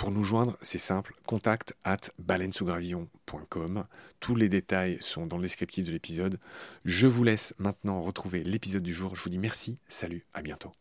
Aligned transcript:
Pour 0.00 0.12
nous 0.12 0.22
joindre, 0.24 0.56
c'est 0.62 0.78
simple, 0.78 1.14
contact 1.26 1.74
at 1.84 1.98
baleinesougravillon.com. 2.18 3.84
Tous 4.18 4.34
les 4.34 4.48
détails 4.48 4.96
sont 5.02 5.26
dans 5.26 5.36
le 5.36 5.42
descriptif 5.42 5.84
de 5.84 5.92
l'épisode. 5.92 6.38
Je 6.86 7.06
vous 7.06 7.22
laisse 7.22 7.54
maintenant 7.58 8.00
retrouver 8.00 8.42
l'épisode 8.42 8.82
du 8.82 8.94
jour. 8.94 9.14
Je 9.14 9.20
vous 9.20 9.28
dis 9.28 9.36
merci, 9.36 9.78
salut, 9.88 10.24
à 10.32 10.40
bientôt. 10.40 10.72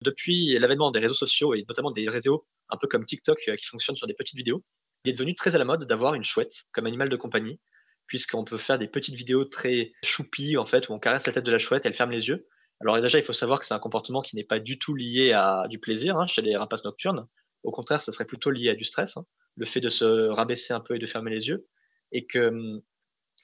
Depuis 0.00 0.58
l'avènement 0.58 0.90
des 0.90 0.98
réseaux 0.98 1.14
sociaux 1.14 1.54
et 1.54 1.64
notamment 1.68 1.92
des 1.92 2.08
réseaux 2.08 2.44
un 2.68 2.76
peu 2.76 2.88
comme 2.88 3.04
TikTok 3.04 3.38
euh, 3.46 3.54
qui 3.54 3.66
fonctionnent 3.66 3.96
sur 3.96 4.08
des 4.08 4.14
petites 4.14 4.36
vidéos, 4.36 4.64
il 5.04 5.10
est 5.10 5.14
devenu 5.14 5.34
très 5.34 5.54
à 5.54 5.58
la 5.58 5.64
mode 5.64 5.84
d'avoir 5.84 6.14
une 6.14 6.24
chouette 6.24 6.64
comme 6.72 6.86
animal 6.86 7.08
de 7.08 7.16
compagnie, 7.16 7.60
puisqu'on 8.06 8.44
peut 8.44 8.58
faire 8.58 8.78
des 8.78 8.88
petites 8.88 9.14
vidéos 9.14 9.44
très 9.44 9.92
choupies, 10.02 10.56
en 10.56 10.66
fait, 10.66 10.88
où 10.88 10.92
on 10.92 10.98
caresse 10.98 11.26
la 11.26 11.32
tête 11.32 11.44
de 11.44 11.52
la 11.52 11.58
chouette, 11.58 11.82
elle 11.84 11.94
ferme 11.94 12.10
les 12.10 12.28
yeux. 12.28 12.46
Alors 12.80 13.00
déjà, 13.00 13.18
il 13.18 13.24
faut 13.24 13.32
savoir 13.32 13.60
que 13.60 13.66
c'est 13.66 13.74
un 13.74 13.78
comportement 13.78 14.22
qui 14.22 14.36
n'est 14.36 14.44
pas 14.44 14.58
du 14.58 14.78
tout 14.78 14.94
lié 14.94 15.32
à 15.32 15.66
du 15.68 15.78
plaisir 15.78 16.18
hein, 16.18 16.26
chez 16.26 16.42
les 16.42 16.56
rapaces 16.56 16.84
nocturnes. 16.84 17.26
Au 17.62 17.70
contraire, 17.70 18.00
ce 18.00 18.12
serait 18.12 18.24
plutôt 18.24 18.50
lié 18.50 18.70
à 18.70 18.74
du 18.74 18.84
stress, 18.84 19.16
hein, 19.16 19.24
le 19.56 19.66
fait 19.66 19.80
de 19.80 19.88
se 19.88 20.28
rabaisser 20.28 20.74
un 20.74 20.80
peu 20.80 20.96
et 20.96 20.98
de 20.98 21.06
fermer 21.06 21.30
les 21.30 21.48
yeux. 21.48 21.66
Et 22.12 22.26
que, 22.26 22.82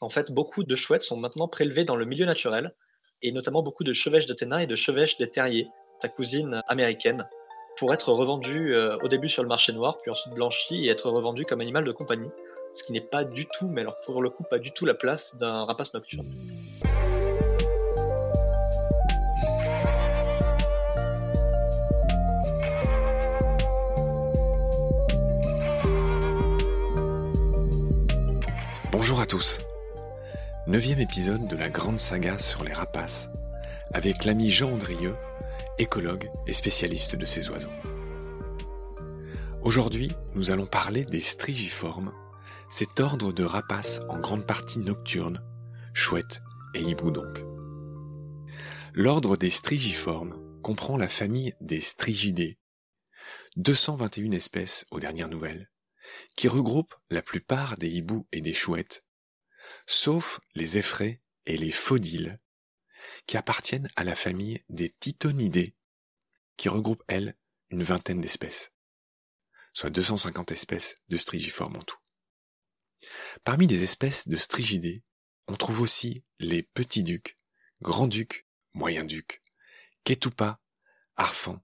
en 0.00 0.10
fait, 0.10 0.30
beaucoup 0.30 0.64
de 0.64 0.76
chouettes 0.76 1.02
sont 1.02 1.16
maintenant 1.16 1.48
prélevées 1.48 1.84
dans 1.84 1.96
le 1.96 2.04
milieu 2.04 2.26
naturel, 2.26 2.74
et 3.22 3.32
notamment 3.32 3.62
beaucoup 3.62 3.84
de 3.84 3.92
chevêches 3.92 4.26
de 4.26 4.34
Ténin 4.34 4.58
et 4.58 4.66
de 4.66 4.76
chevêches 4.76 5.16
des 5.18 5.30
terriers, 5.30 5.68
sa 6.00 6.08
cousine 6.08 6.62
américaine, 6.68 7.28
pour 7.80 7.94
être 7.94 8.12
revendu 8.12 8.74
euh, 8.74 8.98
au 9.02 9.08
début 9.08 9.30
sur 9.30 9.42
le 9.42 9.48
marché 9.48 9.72
noir, 9.72 9.96
puis 10.02 10.10
ensuite 10.10 10.34
blanchi 10.34 10.84
et 10.84 10.90
être 10.90 11.08
revendu 11.08 11.46
comme 11.46 11.62
animal 11.62 11.82
de 11.82 11.92
compagnie. 11.92 12.28
Ce 12.74 12.84
qui 12.84 12.92
n'est 12.92 13.00
pas 13.00 13.24
du 13.24 13.46
tout, 13.46 13.68
mais 13.68 13.80
alors 13.80 13.96
pour 14.04 14.20
le 14.20 14.28
coup, 14.28 14.42
pas 14.42 14.58
du 14.58 14.70
tout 14.70 14.84
la 14.84 14.92
place 14.92 15.34
d'un 15.36 15.64
rapace 15.64 15.94
nocturne. 15.94 16.26
Bonjour 28.92 29.20
à 29.22 29.26
tous. 29.26 29.58
Neuvième 30.66 31.00
épisode 31.00 31.48
de 31.48 31.56
la 31.56 31.70
grande 31.70 31.98
saga 31.98 32.36
sur 32.36 32.62
les 32.62 32.74
rapaces, 32.74 33.30
avec 33.94 34.26
l'ami 34.26 34.50
Jean 34.50 34.72
Andrieux 34.72 35.16
écologue 35.78 36.30
et 36.46 36.52
spécialiste 36.52 37.16
de 37.16 37.24
ces 37.24 37.50
oiseaux. 37.50 37.68
Aujourd'hui, 39.62 40.10
nous 40.34 40.50
allons 40.50 40.66
parler 40.66 41.04
des 41.04 41.20
strigiformes, 41.20 42.12
cet 42.70 43.00
ordre 43.00 43.32
de 43.32 43.44
rapaces 43.44 44.00
en 44.08 44.18
grande 44.18 44.46
partie 44.46 44.78
nocturnes, 44.78 45.42
chouettes 45.92 46.40
et 46.74 46.80
hiboux 46.80 47.10
donc. 47.10 47.44
L'ordre 48.94 49.36
des 49.36 49.50
strigiformes 49.50 50.34
comprend 50.62 50.96
la 50.96 51.08
famille 51.08 51.54
des 51.60 51.80
strigidés, 51.80 52.58
221 53.56 54.32
espèces 54.32 54.84
aux 54.90 55.00
dernières 55.00 55.28
nouvelles, 55.28 55.70
qui 56.36 56.48
regroupent 56.48 56.94
la 57.10 57.22
plupart 57.22 57.76
des 57.76 57.90
hiboux 57.90 58.26
et 58.32 58.40
des 58.40 58.54
chouettes, 58.54 59.04
sauf 59.86 60.40
les 60.54 60.78
effraies 60.78 61.20
et 61.46 61.56
les 61.56 61.70
faudiles, 61.70 62.38
qui 63.26 63.36
appartiennent 63.36 63.90
à 63.96 64.04
la 64.04 64.14
famille 64.14 64.62
des 64.68 64.90
titonidés, 64.90 65.74
qui 66.56 66.68
regroupe, 66.68 67.02
elles, 67.08 67.36
une 67.70 67.82
vingtaine 67.82 68.20
d'espèces, 68.20 68.72
soit 69.72 69.90
250 69.90 70.52
espèces 70.52 70.96
de 71.08 71.16
strigiformes 71.16 71.76
en 71.76 71.82
tout. 71.82 71.98
Parmi 73.44 73.66
les 73.66 73.82
espèces 73.82 74.28
de 74.28 74.36
strigidés, 74.36 75.02
on 75.46 75.56
trouve 75.56 75.80
aussi 75.80 76.24
les 76.38 76.62
petits 76.62 77.02
ducs, 77.02 77.36
grands 77.80 78.06
ducs, 78.06 78.46
moyens 78.74 79.06
ducs, 79.06 79.40
kétoupas, 80.04 80.60
arfans, 81.16 81.62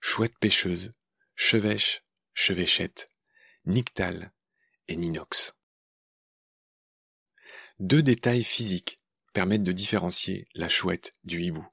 chouettes 0.00 0.38
pêcheuses, 0.38 0.92
chevêches, 1.34 2.02
chevêchettes, 2.34 3.10
nyctales 3.66 4.32
et 4.88 4.96
ninox. 4.96 5.54
Deux 7.78 8.02
détails 8.02 8.44
physiques 8.44 9.00
permettent 9.34 9.64
de 9.64 9.72
différencier 9.72 10.46
la 10.54 10.68
chouette 10.68 11.12
du 11.24 11.42
hibou. 11.42 11.66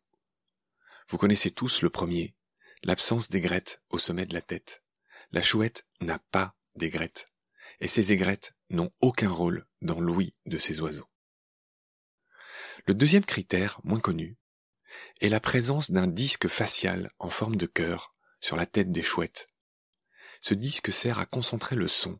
Vous 1.07 1.17
connaissez 1.17 1.51
tous 1.51 1.83
le 1.83 1.91
premier, 1.91 2.35
l'absence 2.83 3.29
d'aigrettes 3.29 3.81
au 3.89 3.99
sommet 3.99 4.25
de 4.25 4.33
la 4.33 4.41
tête. 4.41 4.83
La 5.31 5.43
chouette 5.43 5.85
n'a 6.01 6.17
pas 6.17 6.55
d'aigrettes, 6.75 7.29
et 7.79 7.87
ces 7.87 8.11
aigrettes 8.11 8.55
n'ont 8.71 8.89
aucun 8.99 9.29
rôle 9.29 9.67
dans 9.81 9.99
l'ouïe 9.99 10.33
de 10.47 10.57
ces 10.57 10.81
oiseaux. 10.81 11.07
Le 12.87 12.95
deuxième 12.95 13.25
critère, 13.25 13.79
moins 13.83 13.99
connu, 13.99 14.37
est 15.21 15.29
la 15.29 15.39
présence 15.39 15.91
d'un 15.91 16.07
disque 16.07 16.47
facial 16.47 17.11
en 17.19 17.29
forme 17.29 17.57
de 17.57 17.67
cœur 17.67 18.11
sur 18.39 18.57
la 18.57 18.65
tête 18.65 18.91
des 18.91 19.03
chouettes. 19.03 19.47
Ce 20.39 20.55
disque 20.55 20.91
sert 20.91 21.19
à 21.19 21.27
concentrer 21.27 21.75
le 21.75 21.87
son, 21.87 22.19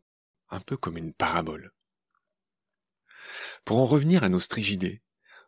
un 0.50 0.60
peu 0.60 0.76
comme 0.76 0.96
une 0.96 1.12
parabole. 1.12 1.72
Pour 3.64 3.78
en 3.78 3.86
revenir 3.86 4.22
à 4.22 4.28
nos 4.28 4.38
strigidés, 4.38 5.02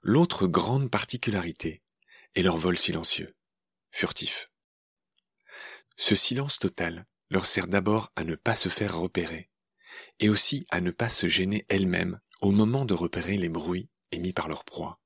L'autre 0.07 0.47
grande 0.47 0.91
particularité 0.91 1.83
est 2.35 2.43
leur 2.43 2.59
vol 2.59 2.77
silencieux, 2.77 3.35
furtif. 3.91 4.51
Ce 5.97 6.15
silence 6.15 6.59
total 6.59 7.07
leur 7.31 7.47
sert 7.47 7.67
d'abord 7.67 8.13
à 8.15 8.23
ne 8.23 8.35
pas 8.35 8.55
se 8.55 8.69
faire 8.69 8.99
repérer, 8.99 9.49
et 10.19 10.29
aussi 10.29 10.67
à 10.69 10.83
ne 10.83 10.91
pas 10.91 11.09
se 11.09 11.27
gêner 11.27 11.65
elles-mêmes 11.71 12.21
au 12.43 12.51
moment 12.51 12.85
de 12.85 12.93
repérer 12.93 13.39
les 13.39 13.49
bruits 13.49 13.89
émis 14.11 14.35
par 14.35 14.47
leur 14.47 14.67
proie. 14.67 15.01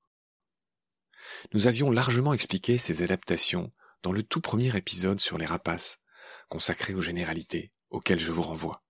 Nous 1.52 1.68
avions 1.68 1.92
largement 1.92 2.34
expliqué 2.34 2.76
ces 2.76 3.04
adaptations 3.04 3.72
dans 4.02 4.10
le 4.10 4.24
tout 4.24 4.40
premier 4.40 4.76
épisode 4.76 5.20
sur 5.20 5.38
les 5.38 5.46
rapaces, 5.46 6.00
consacré 6.48 6.94
aux 6.94 7.00
généralités, 7.00 7.70
auxquelles 7.90 8.18
je 8.18 8.32
vous 8.32 8.42
renvoie. 8.42 8.82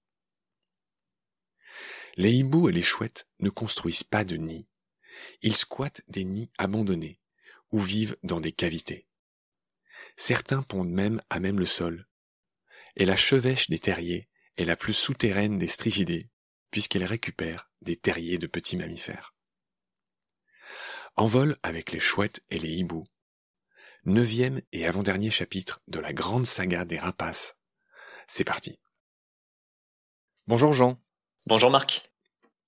Les 2.16 2.32
hiboux 2.32 2.70
et 2.70 2.72
les 2.72 2.82
chouettes 2.82 3.28
ne 3.40 3.50
construisent 3.50 4.04
pas 4.04 4.24
de 4.24 4.36
nids. 4.36 4.67
Ils 5.42 5.56
squattent 5.56 6.02
des 6.08 6.24
nids 6.24 6.50
abandonnés, 6.58 7.20
ou 7.72 7.78
vivent 7.80 8.16
dans 8.22 8.40
des 8.40 8.52
cavités. 8.52 9.06
Certains 10.16 10.62
pondent 10.62 10.90
même 10.90 11.22
à 11.30 11.40
même 11.40 11.58
le 11.58 11.66
sol. 11.66 12.06
Et 12.96 13.04
la 13.04 13.16
chevêche 13.16 13.70
des 13.70 13.78
terriers 13.78 14.28
est 14.56 14.64
la 14.64 14.76
plus 14.76 14.94
souterraine 14.94 15.58
des 15.58 15.68
strigidés, 15.68 16.28
puisqu'elle 16.70 17.04
récupère 17.04 17.70
des 17.82 17.96
terriers 17.96 18.38
de 18.38 18.46
petits 18.46 18.76
mammifères. 18.76 19.34
En 21.16 21.26
vol 21.26 21.56
avec 21.62 21.92
les 21.92 22.00
chouettes 22.00 22.42
et 22.50 22.58
les 22.58 22.70
hiboux. 22.70 23.06
Neuvième 24.04 24.62
et 24.72 24.86
avant-dernier 24.86 25.30
chapitre 25.30 25.80
de 25.88 25.98
la 25.98 26.12
grande 26.12 26.46
saga 26.46 26.84
des 26.84 26.98
rapaces. 26.98 27.56
C'est 28.26 28.44
parti. 28.44 28.78
Bonjour 30.46 30.72
Jean. 30.72 31.00
Bonjour 31.46 31.70
Marc. 31.70 32.07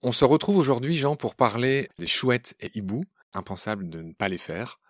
On 0.02 0.12
se 0.12 0.24
retrouve 0.24 0.56
aujourd'hui 0.56 0.96
Jean 0.96 1.14
pour 1.14 1.34
parler 1.34 1.90
des 1.98 2.06
chouettes 2.06 2.54
et 2.60 2.70
hiboux, 2.74 3.04
impensable 3.34 3.90
de 3.90 4.00
ne 4.00 4.14
pas 4.14 4.30
les 4.30 4.38
faire. 4.38 4.80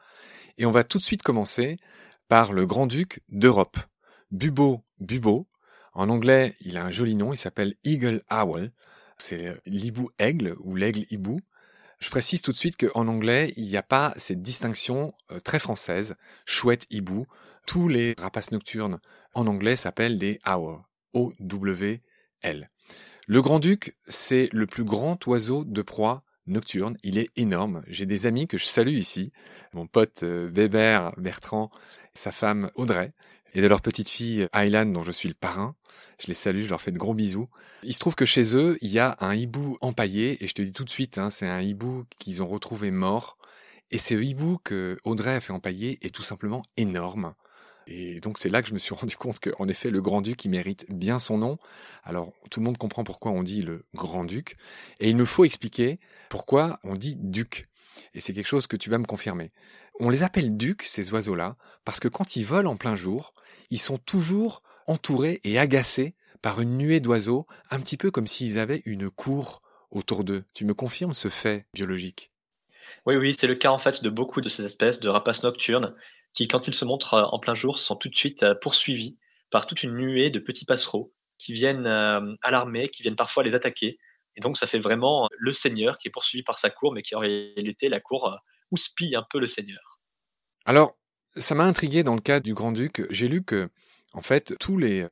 Et 0.56 0.66
on 0.66 0.70
va 0.70 0.84
tout 0.84 0.98
de 0.98 1.02
suite 1.02 1.24
commencer 1.24 1.78
par 2.28 2.52
le 2.52 2.64
grand-duc 2.64 3.20
d'Europe, 3.28 3.76
Bubo 4.30 4.84
Bubo. 5.00 5.48
En 5.94 6.10
anglais, 6.10 6.54
il 6.60 6.76
a 6.76 6.84
un 6.84 6.92
joli 6.92 7.16
nom, 7.16 7.32
il 7.32 7.36
s'appelle 7.36 7.74
Eagle 7.82 8.22
Owl. 8.30 8.70
C'est 9.18 9.60
l'hibou 9.66 10.10
aigle 10.20 10.54
ou 10.60 10.76
l'aigle 10.76 11.04
hibou. 11.10 11.40
Je 11.98 12.08
précise 12.08 12.40
tout 12.40 12.52
de 12.52 12.56
suite 12.56 12.76
qu'en 12.76 13.08
anglais, 13.08 13.52
il 13.56 13.64
n'y 13.64 13.76
a 13.76 13.82
pas 13.82 14.14
cette 14.16 14.42
distinction 14.42 15.12
euh, 15.32 15.40
très 15.40 15.58
française, 15.58 16.14
chouette, 16.46 16.86
hibou. 16.88 17.26
Tous 17.66 17.88
les 17.88 18.14
rapaces 18.16 18.52
nocturnes 18.52 19.00
en 19.34 19.48
anglais 19.48 19.74
s'appellent 19.74 20.18
des 20.18 20.38
owls, 20.46 20.82
O-W-L. 21.14 22.70
Le 23.32 23.43
grand-duc, 23.43 23.94
c'est 24.09 24.49
le 24.50 24.67
plus 24.67 24.82
grand 24.82 25.25
oiseau 25.29 25.65
de 25.65 25.82
proie 25.82 26.25
nocturne. 26.49 26.97
Il 27.05 27.17
est 27.17 27.31
énorme. 27.37 27.85
J'ai 27.87 28.05
des 28.05 28.27
amis 28.27 28.49
que 28.49 28.59
je 28.59 28.65
salue 28.65 28.97
ici. 28.97 29.31
Mon 29.73 29.87
pote 29.87 30.25
euh, 30.25 30.50
Weber 30.53 31.12
Bertrand, 31.17 31.71
sa 32.12 32.32
femme 32.32 32.73
Audrey, 32.75 33.12
et 33.55 33.62
de 33.62 33.69
leur 33.69 33.82
petite 33.82 34.09
fille 34.09 34.49
Aylan 34.53 34.87
dont 34.87 35.05
je 35.05 35.12
suis 35.12 35.29
le 35.29 35.37
parrain. 35.37 35.77
Je 36.19 36.27
les 36.27 36.35
salue, 36.35 36.62
je 36.62 36.71
leur 36.71 36.81
fais 36.81 36.91
de 36.91 36.99
gros 36.99 37.15
bisous. 37.15 37.49
Il 37.85 37.94
se 37.94 38.00
trouve 38.00 38.17
que 38.17 38.25
chez 38.25 38.56
eux, 38.56 38.77
il 38.81 38.91
y 38.91 38.99
a 38.99 39.17
un 39.21 39.32
hibou 39.32 39.77
empaillé, 39.81 40.43
et 40.43 40.49
je 40.49 40.55
te 40.55 40.62
dis 40.62 40.73
tout 40.73 40.85
de 40.85 40.91
suite, 40.91 41.17
hein, 41.17 41.31
c'est 41.31 41.47
un 41.47 41.61
hibou 41.61 42.06
qu'ils 42.19 42.43
ont 42.43 42.49
retrouvé 42.49 42.91
mort. 42.91 43.38
Et 43.93 43.99
ce 43.99 44.15
hibou 44.15 44.59
que 44.65 44.99
Audrey 45.05 45.37
a 45.37 45.41
fait 45.41 45.53
empailler 45.53 46.05
est 46.05 46.12
tout 46.12 46.25
simplement 46.25 46.62
énorme. 46.77 47.35
Et 47.90 48.20
donc 48.20 48.38
c'est 48.38 48.48
là 48.48 48.62
que 48.62 48.69
je 48.69 48.75
me 48.75 48.78
suis 48.78 48.94
rendu 48.98 49.16
compte 49.16 49.40
qu'en 49.40 49.69
effet 49.69 49.90
le 49.90 50.00
grand-duc 50.00 50.44
il 50.44 50.50
mérite 50.50 50.87
bien 50.88 51.19
son 51.19 51.38
nom. 51.38 51.58
Alors 52.04 52.32
tout 52.50 52.60
le 52.60 52.64
monde 52.64 52.78
comprend 52.78 53.04
pourquoi 53.04 53.32
on 53.32 53.42
dit 53.42 53.62
le 53.62 53.84
grand-duc. 53.94 54.56
Et 55.00 55.10
il 55.10 55.16
nous 55.16 55.26
faut 55.26 55.44
expliquer 55.44 55.98
pourquoi 56.28 56.78
on 56.84 56.94
dit 56.94 57.16
duc. 57.16 57.69
Et 58.14 58.20
c'est 58.20 58.32
quelque 58.32 58.46
chose 58.46 58.66
que 58.66 58.76
tu 58.76 58.88
vas 58.88 58.98
me 58.98 59.04
confirmer. 59.04 59.52
On 59.98 60.08
les 60.08 60.22
appelle 60.22 60.56
ducs, 60.56 60.84
ces 60.84 61.12
oiseaux-là, 61.12 61.56
parce 61.84 62.00
que 62.00 62.08
quand 62.08 62.37
ils 62.37 62.44
volent 62.44 62.70
en 62.70 62.76
plein 62.76 62.96
jour, 62.96 63.34
ils 63.69 63.78
sont 63.78 63.98
toujours 63.98 64.62
entourés 64.86 65.40
et 65.44 65.58
agacés 65.58 66.14
par 66.40 66.60
une 66.60 66.78
nuée 66.78 67.00
d'oiseaux, 67.00 67.46
un 67.70 67.81
petit 67.81 67.98
peu 67.98 68.10
comme 68.10 68.26
s'ils 68.26 68.58
avaient 68.58 68.82
une 68.86 69.10
cour 69.10 69.60
autour 69.90 70.25
d'eux. 70.25 70.44
Tu 70.54 70.64
me 70.64 70.72
confirmes 70.72 71.12
ce 71.12 71.28
fait 71.28 71.66
biologique? 71.75 72.32
Oui, 73.06 73.16
oui, 73.16 73.36
c'est 73.38 73.46
le 73.46 73.54
cas 73.54 73.70
en 73.70 73.78
fait 73.78 74.02
de 74.02 74.08
beaucoup 74.08 74.40
de 74.40 74.48
ces 74.48 74.64
espèces 74.64 75.00
de 75.00 75.08
rapaces 75.08 75.43
nocturnes 75.43 75.94
qui, 76.35 76.49
quand 76.49 76.69
ils 76.69 76.75
se 76.75 76.85
montrent 76.85 77.15
euh, 77.15 77.25
en 77.25 77.38
plein 77.38 77.55
jour, 77.55 77.79
sont 77.79 77.97
tout 77.97 78.09
de 78.09 78.17
suite 78.17 78.43
euh, 78.43 78.55
poursuivis 78.55 79.19
par 79.50 79.67
toute 79.67 79.82
une 79.82 79.94
nuée 79.94 80.31
de 80.31 80.38
petits 80.38 80.65
passereaux 80.65 81.12
qui 81.38 81.53
viennent 81.53 81.87
euh, 81.87 82.35
alarmer, 82.43 82.88
qui 82.88 83.03
viennent 83.03 83.17
parfois 83.17 83.43
les 83.43 83.55
attaquer. 83.55 83.99
Et 84.37 84.41
donc, 84.41 84.56
ça 84.56 84.67
fait 84.67 84.79
vraiment 84.79 85.29
le 85.37 85.53
seigneur 85.53 85.99
qui 85.99 86.09
est 86.09 86.12
poursuivi 86.12 86.43
par 86.43 86.59
sa 86.59 86.71
cour, 86.71 86.93
mais 86.93 87.03
qui 87.03 87.15
en 87.15 87.21
réalité, 87.21 87.88
la 87.88 88.00
cour 88.00 88.38
houspille 88.71 89.17
un 89.17 89.27
peu 89.29 89.41
le 89.41 89.49
seigneur. 89.49 89.99
Alors, 90.65 90.97
ça 91.35 91.55
m'a 91.56 91.65
intrigué 91.65 92.05
dans 92.05 92.15
le 92.15 92.21
cas 92.21 92.38
du 92.38 92.55
Grand-Duc. 92.55 93.06
J'ai 93.11 93.27
lu 93.27 93.43
que, 93.43 93.71
en 94.12 94.23
fait, 94.23 94.56
tous 94.61 94.79
les 94.79 95.09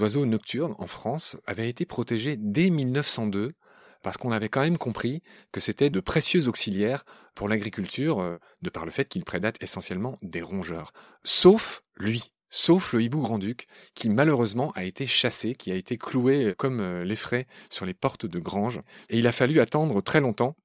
oiseaux 0.00 0.26
nocturnes 0.26 0.74
en 0.78 0.86
France 0.86 1.38
avaient 1.46 1.68
été 1.68 1.86
protégés 1.86 2.36
dès 2.36 2.68
1902 2.68 3.54
parce 4.02 4.16
qu'on 4.16 4.32
avait 4.32 4.48
quand 4.48 4.60
même 4.60 4.78
compris 4.78 5.22
que 5.52 5.60
c'était 5.60 5.90
de 5.90 6.00
précieux 6.00 6.48
auxiliaires 6.48 7.04
pour 7.34 7.48
l'agriculture, 7.48 8.20
euh, 8.20 8.38
de 8.62 8.70
par 8.70 8.84
le 8.84 8.90
fait 8.90 9.06
qu'ils 9.06 9.24
prédatent 9.24 9.62
essentiellement 9.62 10.16
des 10.22 10.42
rongeurs. 10.42 10.92
Sauf 11.24 11.82
lui, 11.96 12.32
sauf 12.48 12.92
le 12.92 13.02
hibou 13.02 13.20
grand-duc, 13.20 13.66
qui 13.94 14.08
malheureusement 14.08 14.72
a 14.72 14.84
été 14.84 15.06
chassé, 15.06 15.54
qui 15.54 15.70
a 15.72 15.74
été 15.74 15.98
cloué 15.98 16.54
comme 16.56 16.80
euh, 16.80 17.04
les 17.04 17.16
frais 17.16 17.46
sur 17.70 17.86
les 17.86 17.94
portes 17.94 18.26
de 18.26 18.38
grange, 18.38 18.80
et 19.08 19.18
il 19.18 19.26
a 19.26 19.32
fallu 19.32 19.60
attendre 19.60 20.00
très 20.00 20.20
longtemps. 20.20 20.56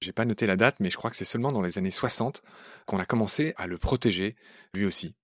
J'ai 0.00 0.12
pas 0.12 0.24
noté 0.24 0.46
la 0.46 0.56
date, 0.56 0.76
mais 0.80 0.90
je 0.90 0.96
crois 0.96 1.10
que 1.10 1.16
c'est 1.16 1.24
seulement 1.24 1.52
dans 1.52 1.62
les 1.62 1.78
années 1.78 1.90
60 1.90 2.42
qu'on 2.86 2.98
a 2.98 3.06
commencé 3.06 3.54
à 3.56 3.66
le 3.66 3.78
protéger, 3.78 4.36
lui 4.74 4.84
aussi. 4.84 5.14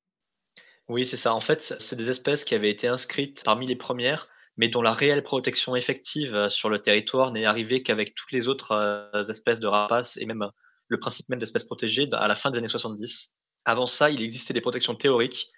Oui, 0.88 1.04
c'est 1.04 1.16
ça. 1.16 1.34
En 1.34 1.40
fait, 1.40 1.74
c'est 1.78 1.96
des 1.96 2.10
espèces 2.10 2.44
qui 2.44 2.54
avaient 2.54 2.70
été 2.70 2.88
inscrites 2.88 3.42
parmi 3.44 3.66
les 3.66 3.76
premières 3.76 4.28
mais 4.56 4.68
dont 4.68 4.82
la 4.82 4.92
réelle 4.92 5.22
protection 5.22 5.76
effective 5.76 6.34
euh, 6.34 6.48
sur 6.48 6.68
le 6.68 6.80
territoire 6.80 7.32
n'est 7.32 7.44
arrivée 7.44 7.82
qu'avec 7.82 8.14
toutes 8.14 8.32
les 8.32 8.48
autres 8.48 8.72
euh, 8.72 9.24
espèces 9.24 9.60
de 9.60 9.66
rapaces 9.66 10.16
et 10.18 10.26
même 10.26 10.42
euh, 10.42 10.50
le 10.88 10.98
principe 10.98 11.28
même 11.28 11.38
d'espèces 11.38 11.64
protégées 11.64 12.08
à 12.12 12.28
la 12.28 12.36
fin 12.36 12.50
des 12.50 12.58
années 12.58 12.68
70. 12.68 13.34
Avant 13.64 13.86
ça, 13.86 14.10
il 14.10 14.20
existait 14.22 14.52
des 14.52 14.60
protections 14.60 14.94
théoriques, 14.94 15.48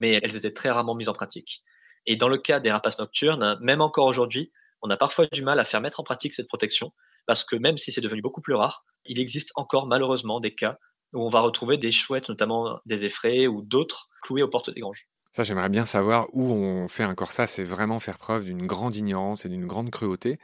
mais 0.00 0.18
elles 0.22 0.34
étaient 0.34 0.52
très 0.52 0.70
rarement 0.70 0.94
mises 0.94 1.08
en 1.08 1.12
pratique. 1.12 1.62
Et 2.06 2.16
dans 2.16 2.28
le 2.28 2.38
cas 2.38 2.58
des 2.58 2.72
rapaces 2.72 2.98
nocturnes, 2.98 3.58
même 3.60 3.80
encore 3.80 4.06
aujourd'hui, 4.06 4.50
on 4.82 4.90
a 4.90 4.96
parfois 4.96 5.26
du 5.26 5.42
mal 5.42 5.60
à 5.60 5.64
faire 5.64 5.80
mettre 5.80 6.00
en 6.00 6.04
pratique 6.04 6.34
cette 6.34 6.48
protection, 6.48 6.92
parce 7.26 7.44
que 7.44 7.54
même 7.54 7.76
si 7.76 7.92
c'est 7.92 8.00
devenu 8.00 8.22
beaucoup 8.22 8.40
plus 8.40 8.54
rare, 8.54 8.84
il 9.04 9.20
existe 9.20 9.52
encore 9.54 9.86
malheureusement 9.86 10.40
des 10.40 10.54
cas 10.54 10.78
où 11.12 11.24
on 11.24 11.28
va 11.28 11.40
retrouver 11.40 11.76
des 11.76 11.92
chouettes, 11.92 12.28
notamment 12.28 12.80
des 12.86 13.04
effraies 13.04 13.46
ou 13.46 13.62
d'autres, 13.62 14.08
cloués 14.22 14.42
aux 14.42 14.48
portes 14.48 14.70
des 14.70 14.80
granges. 14.80 15.09
Ça, 15.32 15.44
j'aimerais 15.44 15.68
bien 15.68 15.86
savoir 15.86 16.26
où 16.32 16.50
on 16.50 16.88
fait 16.88 17.04
encore 17.04 17.30
ça. 17.30 17.46
C'est 17.46 17.62
vraiment 17.62 18.00
faire 18.00 18.18
preuve 18.18 18.44
d'une 18.44 18.66
grande 18.66 18.96
ignorance 18.96 19.44
et 19.44 19.48
d'une 19.48 19.66
grande 19.66 19.90
cruauté 19.90 20.38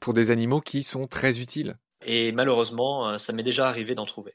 pour 0.00 0.14
des 0.14 0.30
animaux 0.30 0.60
qui 0.60 0.82
sont 0.82 1.06
très 1.06 1.40
utiles. 1.40 1.76
Et 2.04 2.32
malheureusement, 2.32 3.10
euh, 3.10 3.18
ça 3.18 3.32
m'est 3.32 3.42
déjà 3.42 3.68
arrivé 3.68 3.94
d'en 3.94 4.06
trouver. 4.06 4.34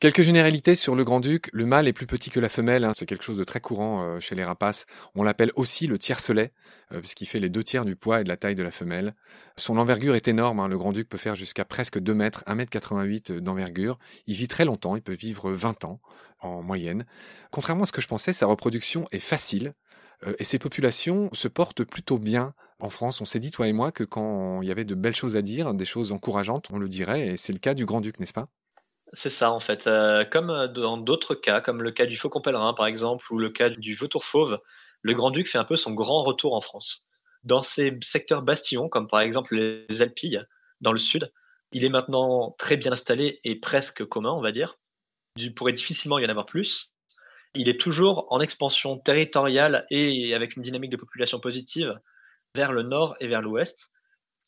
Quelques 0.00 0.22
généralités 0.22 0.74
sur 0.74 0.94
le 0.94 1.04
grand-duc. 1.04 1.48
Le 1.52 1.66
mâle 1.66 1.88
est 1.88 1.92
plus 1.92 2.06
petit 2.06 2.30
que 2.30 2.40
la 2.40 2.48
femelle. 2.48 2.84
Hein. 2.84 2.92
C'est 2.96 3.06
quelque 3.06 3.24
chose 3.24 3.38
de 3.38 3.44
très 3.44 3.60
courant 3.60 4.02
euh, 4.02 4.20
chez 4.20 4.34
les 4.34 4.44
rapaces. 4.44 4.86
On 5.14 5.22
l'appelle 5.22 5.52
aussi 5.54 5.86
le 5.86 5.98
tiercelet, 5.98 6.52
euh, 6.92 6.98
puisqu'il 6.98 7.26
fait 7.26 7.40
les 7.40 7.48
deux 7.48 7.62
tiers 7.62 7.84
du 7.84 7.96
poids 7.96 8.20
et 8.20 8.24
de 8.24 8.28
la 8.28 8.36
taille 8.36 8.56
de 8.56 8.62
la 8.62 8.72
femelle. 8.72 9.14
Son 9.56 9.78
envergure 9.78 10.14
est 10.14 10.28
énorme. 10.28 10.60
Hein. 10.60 10.68
Le 10.68 10.76
grand-duc 10.76 11.08
peut 11.08 11.16
faire 11.16 11.36
jusqu'à 11.36 11.64
presque 11.64 11.98
2 11.98 12.12
mètres, 12.12 12.42
1 12.46 12.54
mètre 12.56 12.70
88 12.70 13.32
d'envergure. 13.32 13.98
Il 14.26 14.34
vit 14.34 14.48
très 14.48 14.64
longtemps. 14.64 14.96
Il 14.96 15.02
peut 15.02 15.14
vivre 15.14 15.52
20 15.52 15.84
ans 15.84 16.00
en 16.40 16.62
moyenne. 16.62 17.06
Contrairement 17.50 17.84
à 17.84 17.86
ce 17.86 17.92
que 17.92 18.00
je 18.00 18.08
pensais, 18.08 18.32
sa 18.32 18.46
reproduction 18.46 19.06
est 19.12 19.20
facile. 19.20 19.74
Euh, 20.26 20.34
et 20.38 20.44
ses 20.44 20.58
populations 20.58 21.30
se 21.32 21.48
portent 21.48 21.84
plutôt 21.84 22.18
bien 22.18 22.52
en 22.80 22.90
France. 22.90 23.20
On 23.20 23.24
s'est 23.24 23.40
dit, 23.40 23.52
toi 23.52 23.68
et 23.68 23.72
moi, 23.72 23.92
que 23.92 24.04
quand 24.04 24.60
il 24.60 24.68
y 24.68 24.72
avait 24.72 24.84
de 24.84 24.94
belles 24.94 25.14
choses 25.14 25.36
à 25.36 25.42
dire, 25.42 25.72
des 25.72 25.84
choses 25.84 26.12
encourageantes, 26.12 26.68
on 26.72 26.78
le 26.78 26.88
dirait. 26.88 27.28
Et 27.28 27.36
c'est 27.36 27.52
le 27.52 27.58
cas 27.58 27.74
du 27.74 27.86
grand-duc, 27.86 28.18
n'est-ce 28.20 28.32
pas? 28.32 28.48
C'est 29.14 29.30
ça, 29.30 29.52
en 29.52 29.60
fait. 29.60 29.86
Euh, 29.86 30.24
comme 30.24 30.50
euh, 30.50 30.68
dans 30.68 30.96
d'autres 30.96 31.34
cas, 31.34 31.60
comme 31.60 31.82
le 31.82 31.92
cas 31.92 32.06
du 32.06 32.16
faucon 32.16 32.40
pèlerin, 32.40 32.74
par 32.74 32.86
exemple, 32.86 33.24
ou 33.32 33.38
le 33.38 33.50
cas 33.50 33.70
du 33.70 33.94
vautour 33.94 34.24
fauve, 34.24 34.60
le 35.02 35.14
Grand-Duc 35.14 35.48
fait 35.48 35.58
un 35.58 35.64
peu 35.64 35.76
son 35.76 35.92
grand 35.92 36.22
retour 36.24 36.54
en 36.54 36.60
France. 36.60 37.08
Dans 37.44 37.62
ces 37.62 37.96
secteurs 38.02 38.42
bastions, 38.42 38.88
comme 38.88 39.06
par 39.06 39.20
exemple 39.20 39.54
les 39.54 40.02
Alpilles, 40.02 40.42
dans 40.80 40.92
le 40.92 40.98
sud, 40.98 41.32
il 41.72 41.84
est 41.84 41.90
maintenant 41.90 42.54
très 42.58 42.76
bien 42.76 42.92
installé 42.92 43.40
et 43.44 43.56
presque 43.56 44.04
commun, 44.04 44.32
on 44.32 44.40
va 44.40 44.52
dire. 44.52 44.78
Il 45.36 45.54
pourrait 45.54 45.72
difficilement 45.72 46.18
y 46.18 46.26
en 46.26 46.30
avoir 46.30 46.46
plus. 46.46 46.92
Il 47.54 47.68
est 47.68 47.80
toujours 47.80 48.26
en 48.32 48.40
expansion 48.40 48.98
territoriale 48.98 49.86
et 49.90 50.34
avec 50.34 50.56
une 50.56 50.62
dynamique 50.62 50.90
de 50.90 50.96
population 50.96 51.38
positive 51.38 52.00
vers 52.54 52.72
le 52.72 52.82
nord 52.82 53.16
et 53.20 53.26
vers 53.28 53.42
l'ouest, 53.42 53.90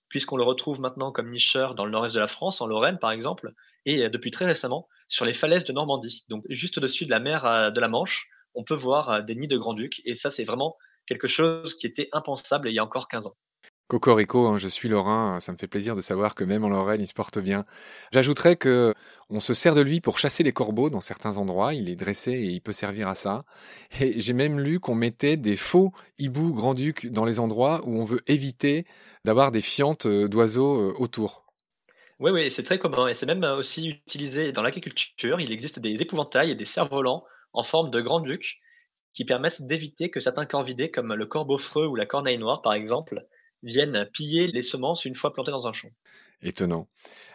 puisqu'on 0.08 0.36
le 0.36 0.44
retrouve 0.44 0.80
maintenant 0.80 1.12
comme 1.12 1.30
nicheur 1.30 1.74
dans 1.74 1.84
le 1.84 1.90
nord-est 1.90 2.14
de 2.14 2.20
la 2.20 2.26
France, 2.26 2.60
en 2.60 2.66
Lorraine 2.66 2.98
par 2.98 3.10
exemple, 3.10 3.52
et 3.86 4.04
euh, 4.04 4.10
depuis 4.10 4.30
très 4.30 4.44
récemment 4.44 4.88
sur 5.08 5.24
les 5.24 5.32
falaises 5.32 5.64
de 5.64 5.72
Normandie. 5.72 6.24
Donc 6.28 6.44
juste 6.50 6.76
au-dessus 6.76 7.06
de 7.06 7.10
la 7.10 7.20
mer 7.20 7.46
euh, 7.46 7.70
de 7.70 7.80
la 7.80 7.88
Manche, 7.88 8.26
on 8.54 8.64
peut 8.64 8.74
voir 8.74 9.08
euh, 9.08 9.22
des 9.22 9.34
nids 9.34 9.48
de 9.48 9.56
grand-ducs 9.56 10.02
et 10.04 10.14
ça 10.14 10.28
c'est 10.28 10.44
vraiment 10.44 10.76
quelque 11.06 11.28
chose 11.28 11.74
qui 11.74 11.86
était 11.86 12.08
impensable 12.12 12.68
il 12.68 12.74
y 12.74 12.78
a 12.78 12.84
encore 12.84 13.08
15 13.08 13.28
ans. 13.28 13.36
Cocorico, 13.88 14.48
hein, 14.48 14.58
je 14.58 14.66
suis 14.66 14.88
Lorrain, 14.88 15.38
ça 15.38 15.52
me 15.52 15.56
fait 15.56 15.68
plaisir 15.68 15.94
de 15.94 16.00
savoir 16.00 16.34
que 16.34 16.42
même 16.42 16.64
en 16.64 16.68
Lorraine, 16.68 17.00
il 17.00 17.06
se 17.06 17.14
porte 17.14 17.38
bien. 17.38 17.64
J'ajouterais 18.10 18.56
que 18.56 18.92
on 19.30 19.38
se 19.38 19.54
sert 19.54 19.76
de 19.76 19.80
lui 19.80 20.00
pour 20.00 20.18
chasser 20.18 20.42
les 20.42 20.50
corbeaux 20.50 20.90
dans 20.90 21.00
certains 21.00 21.36
endroits, 21.36 21.72
il 21.72 21.88
est 21.88 21.94
dressé 21.94 22.32
et 22.32 22.46
il 22.46 22.60
peut 22.60 22.72
servir 22.72 23.06
à 23.06 23.14
ça. 23.14 23.44
Et 24.00 24.20
j'ai 24.20 24.32
même 24.32 24.58
lu 24.58 24.80
qu'on 24.80 24.96
mettait 24.96 25.36
des 25.36 25.54
faux 25.54 25.92
hiboux 26.18 26.52
grand-duc 26.52 27.12
dans 27.12 27.24
les 27.24 27.38
endroits 27.38 27.80
où 27.84 28.00
on 28.00 28.04
veut 28.04 28.22
éviter 28.26 28.86
d'avoir 29.24 29.52
des 29.52 29.60
fientes 29.60 30.08
d'oiseaux 30.08 30.92
autour. 30.98 31.45
Oui, 32.18 32.30
oui, 32.30 32.50
c'est 32.50 32.62
très 32.62 32.78
commun 32.78 33.08
et 33.08 33.14
c'est 33.14 33.26
même 33.26 33.44
euh, 33.44 33.56
aussi 33.56 33.88
utilisé 33.88 34.52
dans 34.52 34.62
l'agriculture. 34.62 35.40
Il 35.40 35.52
existe 35.52 35.78
des 35.78 36.00
épouvantails 36.00 36.50
et 36.50 36.54
des 36.54 36.64
cerfs-volants 36.64 37.24
en 37.52 37.62
forme 37.62 37.90
de 37.90 38.00
grand-duc 38.00 38.60
qui 39.12 39.24
permettent 39.24 39.62
d'éviter 39.62 40.10
que 40.10 40.20
certains 40.20 40.46
corvidés, 40.46 40.90
comme 40.90 41.14
le 41.14 41.26
corbeau-freux 41.26 41.86
ou 41.86 41.94
la 41.94 42.06
corneille 42.06 42.38
noire 42.38 42.62
par 42.62 42.72
exemple, 42.72 43.26
viennent 43.62 44.08
piller 44.12 44.46
les 44.46 44.62
semences 44.62 45.04
une 45.04 45.14
fois 45.14 45.32
plantées 45.32 45.50
dans 45.50 45.66
un 45.66 45.72
champ. 45.72 45.90
Étonnant. 46.42 46.88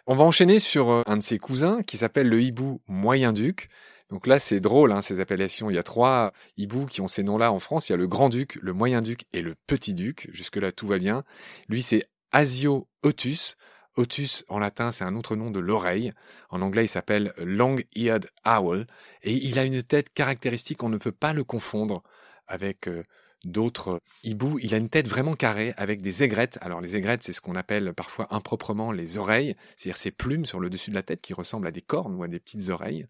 On 0.07 0.15
va 0.15 0.23
enchaîner 0.23 0.59
sur 0.59 0.89
euh, 0.89 1.01
un 1.05 1.17
de 1.17 1.23
ses 1.23 1.37
cousins 1.37 1.83
qui 1.83 1.97
s'appelle 1.97 2.29
le 2.29 2.41
hibou 2.41 2.81
moyen-duc. 2.87 3.69
Donc 4.09 4.27
là, 4.27 4.39
c'est 4.39 4.59
drôle, 4.59 4.91
hein, 4.91 5.01
ces 5.01 5.19
appellations. 5.19 5.69
Il 5.69 5.75
y 5.75 5.79
a 5.79 5.83
trois 5.83 6.33
hiboux 6.57 6.85
qui 6.85 7.01
ont 7.01 7.07
ces 7.07 7.23
noms-là 7.23 7.51
en 7.51 7.59
France. 7.59 7.87
Il 7.87 7.93
y 7.93 7.95
a 7.95 7.97
le 7.97 8.07
grand-duc, 8.07 8.57
le 8.61 8.73
moyen-duc 8.73 9.25
et 9.31 9.41
le 9.41 9.55
petit-duc. 9.67 10.27
Jusque-là, 10.31 10.71
tout 10.71 10.87
va 10.87 10.97
bien. 10.97 11.23
Lui, 11.69 11.81
c'est 11.81 12.07
Asio 12.31 12.87
otus. 13.03 13.55
Otus, 13.97 14.45
en 14.47 14.59
latin, 14.59 14.91
c'est 14.91 15.03
un 15.03 15.15
autre 15.15 15.35
nom 15.35 15.51
de 15.51 15.59
l'oreille. 15.59 16.13
En 16.49 16.61
anglais, 16.61 16.85
il 16.85 16.89
s'appelle 16.89 17.33
Long-Eared 17.37 18.29
Owl. 18.45 18.87
Et 19.23 19.33
il 19.33 19.59
a 19.59 19.65
une 19.65 19.83
tête 19.83 20.13
caractéristique, 20.13 20.83
on 20.83 20.89
ne 20.89 20.97
peut 20.97 21.11
pas 21.11 21.33
le 21.33 21.43
confondre 21.43 22.03
avec 22.47 22.87
euh, 22.87 23.03
d'autres 23.43 24.01
hiboux. 24.23 24.59
Il 24.61 24.73
a 24.73 24.77
une 24.77 24.89
tête 24.89 25.07
vraiment 25.07 25.35
carrée 25.35 25.73
avec 25.77 26.01
des 26.01 26.23
aigrettes. 26.23 26.57
Alors 26.61 26.81
les 26.81 26.95
aigrettes, 26.95 27.23
c'est 27.23 27.33
ce 27.33 27.41
qu'on 27.41 27.55
appelle 27.55 27.93
parfois 27.93 28.27
improprement 28.29 28.91
les 28.91 29.17
oreilles, 29.17 29.55
c'est-à-dire 29.75 29.97
ces 29.97 30.11
plumes 30.11 30.45
sur 30.45 30.59
le 30.59 30.69
dessus 30.69 30.89
de 30.89 30.95
la 30.95 31.03
tête 31.03 31.21
qui 31.21 31.33
ressemblent 31.33 31.67
à 31.67 31.71
des 31.71 31.81
cornes 31.81 32.15
ou 32.15 32.23
à 32.23 32.27
des 32.27 32.39
petites 32.39 32.69
oreilles. 32.69 33.07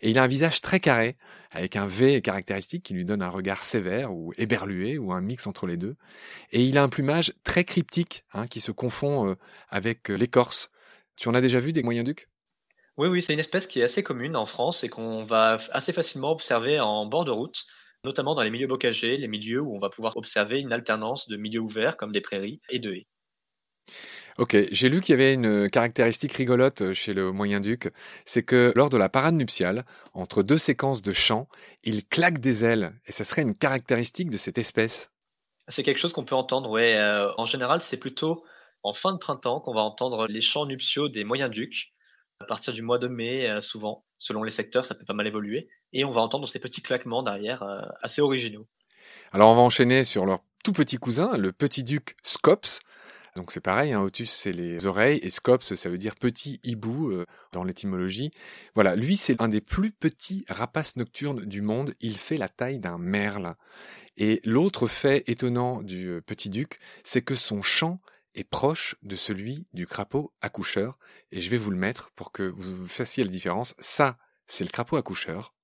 Et 0.00 0.10
il 0.10 0.18
a 0.18 0.22
un 0.22 0.28
visage 0.28 0.60
très 0.60 0.80
carré 0.80 1.16
avec 1.50 1.76
un 1.76 1.86
V 1.86 2.22
caractéristique 2.22 2.82
qui 2.84 2.94
lui 2.94 3.04
donne 3.04 3.22
un 3.22 3.28
regard 3.28 3.62
sévère 3.62 4.12
ou 4.12 4.32
éberlué 4.38 4.98
ou 4.98 5.12
un 5.12 5.20
mix 5.20 5.46
entre 5.46 5.66
les 5.66 5.76
deux. 5.76 5.96
Et 6.50 6.64
il 6.64 6.78
a 6.78 6.82
un 6.82 6.88
plumage 6.88 7.32
très 7.44 7.64
cryptique 7.64 8.24
hein, 8.32 8.46
qui 8.46 8.60
se 8.60 8.72
confond 8.72 9.28
euh, 9.28 9.34
avec 9.68 10.10
euh, 10.10 10.14
l'écorce. 10.14 10.70
Tu 11.16 11.28
en 11.28 11.34
as 11.34 11.40
déjà 11.40 11.60
vu 11.60 11.72
des 11.72 11.82
moyens 11.82 12.06
ducs? 12.06 12.28
Oui, 12.98 13.08
oui, 13.08 13.22
c'est 13.22 13.32
une 13.32 13.38
espèce 13.38 13.66
qui 13.66 13.80
est 13.80 13.84
assez 13.84 14.02
commune 14.02 14.36
en 14.36 14.46
France 14.46 14.84
et 14.84 14.88
qu'on 14.88 15.24
va 15.24 15.58
assez 15.72 15.92
facilement 15.92 16.30
observer 16.30 16.78
en 16.78 17.06
bord 17.06 17.24
de 17.24 17.30
route 17.30 17.66
notamment 18.04 18.34
dans 18.34 18.42
les 18.42 18.50
milieux 18.50 18.66
bocagers, 18.66 19.16
les 19.16 19.28
milieux 19.28 19.60
où 19.60 19.74
on 19.74 19.78
va 19.78 19.90
pouvoir 19.90 20.16
observer 20.16 20.58
une 20.58 20.72
alternance 20.72 21.28
de 21.28 21.36
milieux 21.36 21.60
ouverts 21.60 21.96
comme 21.96 22.12
des 22.12 22.20
prairies 22.20 22.60
et 22.68 22.78
de 22.78 22.92
haies. 22.92 23.06
Ok, 24.38 24.56
j'ai 24.70 24.88
lu 24.88 25.00
qu'il 25.00 25.10
y 25.10 25.14
avait 25.14 25.34
une 25.34 25.68
caractéristique 25.68 26.32
rigolote 26.32 26.94
chez 26.94 27.12
le 27.12 27.32
Moyen-Duc, 27.32 27.92
c'est 28.24 28.42
que 28.42 28.72
lors 28.74 28.88
de 28.88 28.96
la 28.96 29.10
parade 29.10 29.34
nuptiale, 29.34 29.84
entre 30.14 30.42
deux 30.42 30.56
séquences 30.56 31.02
de 31.02 31.12
chants, 31.12 31.48
il 31.84 32.06
claque 32.06 32.38
des 32.38 32.64
ailes, 32.64 32.94
et 33.06 33.12
ça 33.12 33.24
serait 33.24 33.42
une 33.42 33.54
caractéristique 33.54 34.30
de 34.30 34.38
cette 34.38 34.56
espèce. 34.56 35.10
C'est 35.68 35.82
quelque 35.82 35.98
chose 35.98 36.12
qu'on 36.12 36.24
peut 36.24 36.34
entendre, 36.34 36.70
ouais. 36.70 36.96
Euh, 36.96 37.30
en 37.36 37.44
général, 37.44 37.82
c'est 37.82 37.98
plutôt 37.98 38.42
en 38.82 38.94
fin 38.94 39.12
de 39.12 39.18
printemps 39.18 39.60
qu'on 39.60 39.74
va 39.74 39.82
entendre 39.82 40.26
les 40.26 40.40
chants 40.40 40.66
nuptiaux 40.66 41.08
des 41.08 41.24
Moyens-Ducs, 41.24 41.92
à 42.40 42.46
partir 42.46 42.72
du 42.72 42.82
mois 42.82 42.98
de 42.98 43.08
mai, 43.08 43.48
euh, 43.48 43.60
souvent. 43.60 44.06
Selon 44.16 44.42
les 44.44 44.50
secteurs, 44.50 44.86
ça 44.86 44.94
peut 44.94 45.04
pas 45.04 45.14
mal 45.14 45.26
évoluer 45.26 45.68
et 45.92 46.04
on 46.04 46.12
va 46.12 46.20
entendre 46.20 46.48
ces 46.48 46.58
petits 46.58 46.82
claquements 46.82 47.22
derrière 47.22 47.62
euh, 47.62 47.82
assez 48.02 48.20
originaux. 48.20 48.66
Alors 49.32 49.50
on 49.50 49.54
va 49.54 49.62
enchaîner 49.62 50.04
sur 50.04 50.26
leur 50.26 50.40
tout 50.64 50.72
petit 50.72 50.96
cousin, 50.96 51.36
le 51.36 51.52
petit 51.52 51.84
duc 51.84 52.16
Scops. 52.22 52.80
Donc 53.34 53.50
c'est 53.50 53.60
pareil, 53.60 53.92
hein, 53.92 54.02
Otus 54.02 54.30
c'est 54.30 54.52
les 54.52 54.86
oreilles 54.86 55.18
et 55.22 55.30
Scops 55.30 55.74
ça 55.74 55.88
veut 55.88 55.98
dire 55.98 56.16
petit 56.16 56.60
hibou 56.64 57.10
euh, 57.10 57.26
dans 57.52 57.64
l'étymologie. 57.64 58.30
Voilà, 58.74 58.94
lui 58.94 59.16
c'est 59.16 59.40
un 59.40 59.48
des 59.48 59.62
plus 59.62 59.90
petits 59.90 60.44
rapaces 60.48 60.96
nocturnes 60.96 61.44
du 61.44 61.62
monde, 61.62 61.94
il 62.00 62.16
fait 62.16 62.36
la 62.36 62.48
taille 62.48 62.78
d'un 62.78 62.98
merle. 62.98 63.54
Et 64.18 64.42
l'autre 64.44 64.86
fait 64.86 65.24
étonnant 65.28 65.82
du 65.82 66.08
euh, 66.08 66.20
petit 66.20 66.50
duc, 66.50 66.78
c'est 67.02 67.22
que 67.22 67.34
son 67.34 67.62
chant 67.62 68.00
est 68.34 68.44
proche 68.44 68.96
de 69.02 69.16
celui 69.16 69.66
du 69.72 69.86
crapaud 69.86 70.32
accoucheur. 70.40 70.98
Et 71.30 71.40
je 71.40 71.50
vais 71.50 71.56
vous 71.56 71.70
le 71.70 71.76
mettre 71.76 72.10
pour 72.12 72.32
que 72.32 72.42
vous 72.42 72.86
fassiez 72.86 73.24
la 73.24 73.30
différence. 73.30 73.74
Ça, 73.78 74.18
c'est 74.46 74.64
le 74.64 74.70
crapaud 74.70 74.96
accoucheur. 74.96 75.54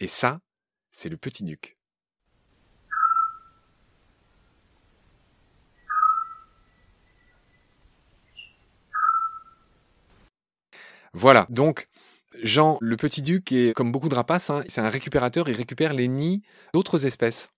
Et 0.00 0.06
ça, 0.06 0.40
c'est 0.90 1.10
le 1.10 1.18
petit 1.18 1.44
duc. 1.44 1.76
Voilà, 11.12 11.46
donc 11.50 11.88
Jean, 12.42 12.78
le 12.80 12.96
petit 12.96 13.20
duc 13.20 13.52
est 13.52 13.74
comme 13.74 13.92
beaucoup 13.92 14.08
de 14.08 14.14
rapaces, 14.14 14.48
hein, 14.48 14.62
c'est 14.68 14.80
un 14.80 14.88
récupérateur, 14.88 15.48
il 15.48 15.56
récupère 15.56 15.92
les 15.92 16.08
nids 16.08 16.42
d'autres 16.72 17.04
espèces. 17.04 17.50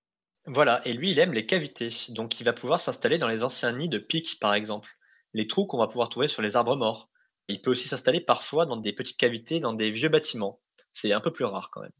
Voilà, 0.46 0.80
et 0.87 0.94
lui 0.94 1.12
il 1.12 1.18
aime 1.20 1.34
les 1.34 1.46
cavités, 1.46 1.90
donc 2.08 2.40
il 2.40 2.44
va 2.44 2.52
pouvoir 2.52 2.80
s'installer 2.80 3.18
dans 3.18 3.28
les 3.28 3.44
anciens 3.44 3.72
nids 3.72 3.90
de 3.90 3.99
pics 3.99 4.40
par 4.40 4.54
exemple, 4.54 4.88
les 5.34 5.46
trous 5.46 5.66
qu'on 5.66 5.78
va 5.78 5.87
pouvoir 5.87 6.08
trouver 6.08 6.28
sur 6.28 6.42
les 6.42 6.56
arbres 6.56 6.76
morts. 6.76 7.11
Il 7.46 7.61
peut 7.62 7.70
aussi 7.70 7.87
s'installer 7.87 8.20
parfois 8.20 8.66
dans 8.66 8.78
des 8.78 8.92
petites 8.92 9.18
cavités 9.18 9.61
dans 9.61 9.75
des 9.75 9.90
vieux 9.90 10.08
bâtiments. 10.08 10.61
C'est 10.90 11.12
un 11.12 11.20
peu 11.20 11.32
plus 11.32 11.44
rare 11.44 11.70
quand 11.70 11.82
même. 11.82 11.92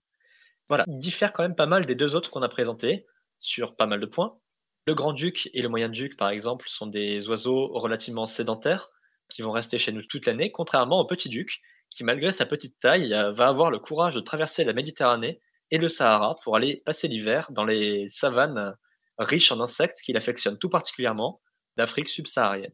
Il 0.87 0.99
diffère 0.99 1.33
quand 1.33 1.43
même 1.43 1.57
pas 1.57 1.67
mal 1.67 1.87
des 1.87 1.95
deux 1.95 2.14
autres 2.14 2.31
qu'on 2.31 2.43
a 2.43 2.49
présentés 2.49 3.07
sur 3.38 3.76
pas 3.76 3.87
mal 3.87 4.00
de 4.00 4.07
points. 4.07 4.38
Le 4.87 4.95
grand-duc 4.95 5.49
et 5.52 5.62
le 5.62 5.69
moyen-duc, 5.69 6.17
par 6.17 6.31
exemple, 6.31 6.69
sont 6.69 6.87
des 6.87 7.29
oiseaux 7.29 7.69
relativement 7.69 8.26
sédentaires 8.26 8.91
qui 9.29 9.43
vont 9.43 9.52
rester 9.52 9.79
chez 9.79 9.93
nous 9.93 10.02
toute 10.02 10.26
l'année, 10.26 10.50
contrairement 10.50 11.00
au 11.00 11.07
petit-duc, 11.07 11.61
qui, 11.91 12.05
malgré 12.05 12.33
sa 12.33 12.47
petite 12.47 12.79
taille, 12.81 13.12
euh, 13.14 13.33
va 13.33 13.49
avoir 13.49 13.71
le 13.71 13.79
courage 13.79 14.14
de 14.14 14.21
traverser 14.21 14.64
la 14.64 14.73
Méditerranée 14.73 15.41
et 15.71 15.79
le 15.79 15.88
Sahara 15.88 16.37
pour 16.43 16.57
aller 16.57 16.83
passer 16.85 17.09
l'hiver 17.09 17.49
dans 17.50 17.64
les 17.64 18.09
savanes 18.09 18.76
riches 19.19 19.52
en 19.52 19.61
insectes 19.61 20.00
qu'il 20.02 20.17
affectionne 20.17 20.59
tout 20.59 20.69
particulièrement 20.69 21.41
d'Afrique 21.76 22.09
subsaharienne. 22.09 22.73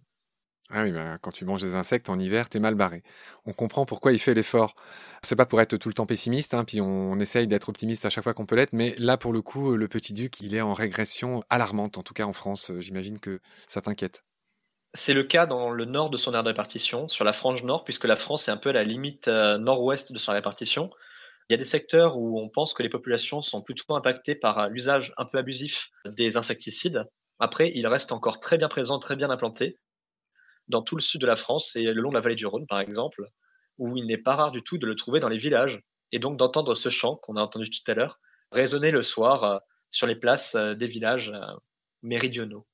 Ah 0.70 0.82
oui, 0.82 0.92
bah, 0.92 1.16
quand 1.22 1.30
tu 1.30 1.46
manges 1.46 1.62
des 1.62 1.75
insectes 1.75 2.10
en 2.10 2.18
hiver, 2.18 2.50
t'es 2.50 2.58
mal 2.58 2.75
barré. 2.75 3.02
On 3.46 3.54
comprend 3.54 3.87
pourquoi 3.87 4.12
il 4.12 4.18
fait 4.18 4.34
l'effort. 4.34 4.75
C'est 5.22 5.34
pas 5.34 5.46
pour 5.46 5.62
être 5.62 5.78
tout 5.78 5.88
le 5.88 5.94
temps 5.94 6.04
pessimiste, 6.04 6.52
hein, 6.52 6.64
puis 6.64 6.82
on, 6.82 7.18
essaye 7.18 7.46
d'être 7.46 7.70
optimiste 7.70 8.04
à 8.04 8.10
chaque 8.10 8.25
fois 8.25 8.34
qu'on 8.34 8.44
peut 8.44 8.54
l'être, 8.56 8.75
mais 8.75 8.94
là, 8.98 9.16
pour 9.16 9.32
le 9.32 9.40
coup, 9.40 9.76
le 9.76 9.88
petit 9.88 10.12
duc, 10.12 10.40
il 10.40 10.54
est 10.54 10.60
en 10.60 10.75
régression 10.75 11.42
alarmante, 11.48 11.96
en 11.96 12.02
tout 12.02 12.12
cas 12.12 12.25
en 12.25 12.34
France. 12.34 12.70
J'imagine 12.80 13.18
que 13.18 13.40
ça 13.66 13.80
t'inquiète. 13.80 14.25
C'est 14.94 15.14
le 15.14 15.25
cas 15.25 15.46
dans 15.46 15.70
le 15.70 15.84
nord 15.87 16.10
de 16.10 16.18
son 16.18 16.34
aire 16.34 16.42
de 16.42 16.48
répartition, 16.48 17.08
sur 17.08 17.25
la 17.25 17.32
frange 17.32 17.62
nord, 17.62 17.84
puisque 17.84 18.04
la 18.04 18.16
France 18.16 18.48
est 18.48 18.50
un 18.50 18.56
peu 18.58 18.70
à 18.70 18.75
la 18.75 18.84
limite 18.84 19.28
euh, 19.28 19.56
nord-ouest 19.56 20.12
de 20.12 20.18
sa 20.18 20.32
répartition. 20.32 20.90
Il 21.48 21.54
y 21.54 21.54
a 21.54 21.58
des 21.58 21.64
secteurs 21.64 22.18
où 22.18 22.38
on 22.38 22.50
pense 22.50 22.75
que 22.75 22.82
les 22.82 22.90
populations 22.90 23.40
sont 23.40 23.62
plutôt 23.62 23.94
impactées 23.94 24.34
par 24.34 24.58
euh, 24.58 24.68
l'usage 24.68 25.14
un 25.16 25.25
peu 25.25 25.38
abusif 25.38 25.88
des 26.04 26.37
insecticides. 26.37 27.04
Après, 27.38 27.72
il 27.75 27.87
reste 27.87 28.12
encore 28.12 28.40
très 28.40 28.58
bien 28.58 28.68
présent, 28.68 28.98
très 28.98 29.16
bien 29.16 29.30
implanté, 29.30 29.78
dans 30.68 30.82
tout 30.82 30.96
le 30.96 31.02
sud 31.02 31.20
de 31.20 31.26
la 31.26 31.37
France 31.37 31.75
et 31.76 31.82
le 31.82 32.00
long 32.00 32.10
de 32.10 32.14
la 32.14 32.20
vallée 32.20 32.34
du 32.34 32.46
Rhône, 32.46 32.66
par 32.66 32.80
exemple, 32.80 33.25
où 33.78 33.96
il 33.96 34.06
n'est 34.06 34.18
pas 34.18 34.37
rare 34.37 34.50
du 34.50 34.62
tout 34.62 34.78
de 34.78 34.87
le 34.87 34.96
trouver 34.96 35.20
dans 35.20 35.28
les 35.28 35.38
villages, 35.38 35.80
et 36.12 36.18
donc 36.18 36.37
d'entendre 36.37 36.75
ce 36.75 36.88
chant 36.88 37.16
qu'on 37.16 37.37
a 37.37 37.42
entendu 37.42 37.70
tout 37.70 37.90
à 37.90 37.94
l'heure 37.94 38.18
résonner 38.52 38.90
le 38.90 39.02
soir 39.02 39.44
euh, 39.44 39.58
sur 39.90 40.06
les 40.06 40.16
places 40.16 40.54
euh, 40.54 40.75
des 40.75 40.87
villages 40.87 41.30
euh, 41.34 41.54
méridionaux. 42.02 42.66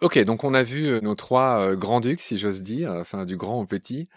Ok, 0.00 0.18
donc 0.24 0.44
on 0.44 0.54
a 0.54 0.62
vu 0.62 1.00
nos 1.02 1.14
trois 1.14 1.76
grands-ducs, 1.76 2.22
si 2.22 2.38
j'ose 2.38 2.62
dire, 2.62 2.90
enfin 2.92 3.26
du 3.26 3.36
grand 3.36 3.60
au 3.60 3.66
petit, 3.66 4.08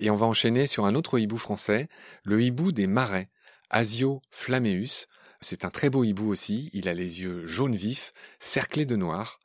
et 0.00 0.10
on 0.10 0.16
va 0.16 0.26
enchaîner 0.26 0.66
sur 0.66 0.86
un 0.86 0.96
autre 0.96 1.20
hibou 1.20 1.36
français, 1.36 1.88
le 2.24 2.42
hibou 2.42 2.72
des 2.72 2.88
marais, 2.88 3.30
Asio 3.70 4.20
flammeus. 4.32 5.06
C'est 5.40 5.64
un 5.64 5.70
très 5.70 5.88
beau 5.88 6.02
hibou 6.02 6.28
aussi, 6.28 6.68
il 6.72 6.88
a 6.88 6.94
les 6.94 7.22
yeux 7.22 7.46
jaunes 7.46 7.76
vifs, 7.76 8.12
cerclés 8.40 8.86
de 8.86 8.96
noir, 8.96 9.38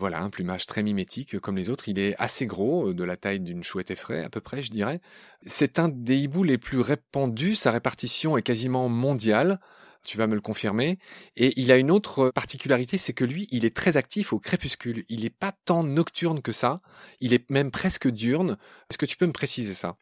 voilà, 0.00 0.20
un 0.22 0.30
plumage 0.30 0.66
très 0.66 0.82
mimétique 0.82 1.38
comme 1.38 1.56
les 1.56 1.70
autres. 1.70 1.88
Il 1.88 1.98
est 1.98 2.16
assez 2.18 2.46
gros, 2.46 2.88
euh, 2.88 2.94
de 2.94 3.04
la 3.04 3.16
taille 3.16 3.38
d'une 3.38 3.62
chouette 3.62 3.90
effraie 3.90 4.24
à 4.24 4.30
peu 4.30 4.40
près, 4.40 4.62
je 4.62 4.70
dirais. 4.70 5.00
C'est 5.46 5.78
un 5.78 5.88
des 5.88 6.16
hiboux 6.16 6.42
les 6.42 6.58
plus 6.58 6.80
répandus. 6.80 7.54
Sa 7.54 7.70
répartition 7.70 8.36
est 8.36 8.42
quasiment 8.42 8.88
mondiale. 8.88 9.60
Tu 10.02 10.16
vas 10.16 10.26
me 10.26 10.34
le 10.34 10.40
confirmer. 10.40 10.98
Et 11.36 11.52
il 11.60 11.70
a 11.70 11.76
une 11.76 11.90
autre 11.90 12.30
particularité, 12.30 12.96
c'est 12.96 13.12
que 13.12 13.24
lui, 13.24 13.46
il 13.50 13.66
est 13.66 13.76
très 13.76 13.98
actif 13.98 14.32
au 14.32 14.38
crépuscule. 14.38 15.04
Il 15.10 15.22
n'est 15.22 15.30
pas 15.30 15.52
tant 15.66 15.84
nocturne 15.84 16.40
que 16.40 16.52
ça. 16.52 16.80
Il 17.20 17.34
est 17.34 17.48
même 17.50 17.70
presque 17.70 18.08
diurne. 18.08 18.56
Est-ce 18.88 18.96
que 18.96 19.06
tu 19.06 19.18
peux 19.18 19.26
me 19.26 19.32
préciser 19.32 19.74
ça? 19.74 19.96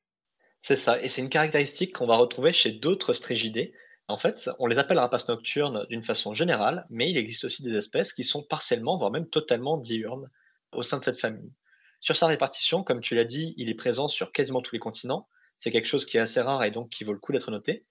C'est 0.61 0.77
ça. 0.77 1.03
Et 1.03 1.09
c'est 1.09 1.23
une 1.23 1.29
caractéristique 1.29 1.93
qu'on 1.93 2.07
va 2.07 2.17
retrouver 2.17 2.53
chez 2.53 2.71
d'autres 2.71 3.13
strigidés. 3.13 3.73
En 4.09 4.19
fait, 4.19 4.51
on 4.59 4.67
les 4.67 4.79
appelle 4.79 4.99
rapaces 4.99 5.29
nocturnes 5.29 5.87
d'une 5.89 6.03
façon 6.03 6.35
générale, 6.35 6.87
mais 6.91 7.11
il 7.11 7.17
existe 7.17 7.45
aussi 7.45 7.63
des 7.63 7.77
espèces 7.77 8.13
qui 8.13 8.25
sont 8.25 8.43
partiellement, 8.43 8.97
voire 8.97 9.11
même 9.11 9.29
totalement 9.29 9.77
diurnes 9.77 10.31
au 10.73 10.83
sein 10.83 10.99
de 10.99 11.05
cette 11.05 11.21
famille. 11.21 11.53
Sur 12.01 12.17
sa 12.17 12.27
répartition, 12.27 12.83
comme 12.83 13.01
tu 13.01 13.15
l'as 13.15 13.25
dit, 13.25 13.55
il 13.57 13.69
est 13.69 13.75
présent 13.75 14.09
sur 14.09 14.33
quasiment 14.33 14.63
tous 14.63 14.75
les 14.75 14.79
continents. 14.79 15.29
C'est 15.59 15.71
quelque 15.71 15.89
chose 15.89 16.07
qui 16.07 16.17
est 16.17 16.21
assez 16.21 16.41
rare 16.41 16.65
et 16.65 16.71
donc 16.71 16.89
qui 16.89 17.05
vaut 17.05 17.13
le 17.13 17.19
coup 17.19 17.33
d'être 17.33 17.51
noté. 17.51 17.85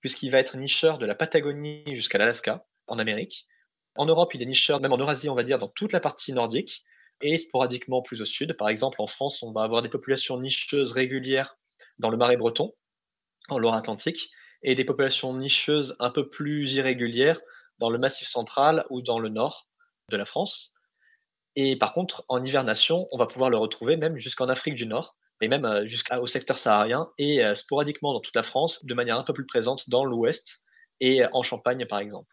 puisqu'il 0.00 0.30
va 0.30 0.38
être 0.38 0.56
nicheur 0.56 0.98
de 0.98 1.06
la 1.06 1.14
Patagonie 1.14 1.84
jusqu'à 1.94 2.18
l'Alaska, 2.18 2.66
en 2.86 2.98
Amérique. 2.98 3.46
En 3.96 4.06
Europe, 4.06 4.34
il 4.34 4.42
est 4.42 4.46
nicheur, 4.46 4.80
même 4.80 4.92
en 4.92 4.98
Eurasie, 4.98 5.28
on 5.28 5.34
va 5.34 5.42
dire, 5.42 5.58
dans 5.58 5.68
toute 5.68 5.92
la 5.92 6.00
partie 6.00 6.32
nordique, 6.32 6.84
et 7.20 7.36
sporadiquement 7.38 8.00
plus 8.00 8.22
au 8.22 8.26
sud. 8.26 8.56
Par 8.56 8.68
exemple, 8.68 9.02
en 9.02 9.08
France, 9.08 9.42
on 9.42 9.50
va 9.50 9.62
avoir 9.62 9.82
des 9.82 9.88
populations 9.88 10.40
nicheuses 10.40 10.92
régulières 10.92 11.56
dans 11.98 12.10
le 12.10 12.16
marais 12.16 12.36
breton, 12.36 12.74
en 13.48 13.58
Loire-Atlantique, 13.58 14.30
et 14.62 14.74
des 14.74 14.84
populations 14.84 15.34
nicheuses 15.34 15.96
un 15.98 16.10
peu 16.10 16.28
plus 16.28 16.72
irrégulières 16.72 17.40
dans 17.78 17.90
le 17.90 17.98
massif 17.98 18.28
central 18.28 18.84
ou 18.90 19.02
dans 19.02 19.18
le 19.18 19.28
nord 19.28 19.68
de 20.10 20.16
la 20.16 20.24
France. 20.24 20.74
Et 21.56 21.76
par 21.76 21.92
contre, 21.92 22.24
en 22.28 22.44
hivernation, 22.44 23.08
on 23.10 23.18
va 23.18 23.26
pouvoir 23.26 23.50
le 23.50 23.56
retrouver 23.56 23.96
même 23.96 24.18
jusqu'en 24.18 24.48
Afrique 24.48 24.74
du 24.74 24.86
Nord, 24.86 25.16
mais 25.40 25.48
même 25.48 25.64
euh, 25.64 25.86
jusqu'au 25.86 26.26
secteur 26.26 26.58
saharien 26.58 27.08
et 27.18 27.44
euh, 27.44 27.54
sporadiquement 27.54 28.12
dans 28.12 28.20
toute 28.20 28.36
la 28.36 28.42
France, 28.42 28.84
de 28.84 28.94
manière 28.94 29.18
un 29.18 29.24
peu 29.24 29.32
plus 29.32 29.46
présente 29.46 29.88
dans 29.88 30.04
l'ouest 30.04 30.62
et 31.00 31.22
en 31.32 31.42
Champagne 31.42 31.86
par 31.86 32.00
exemple. 32.00 32.28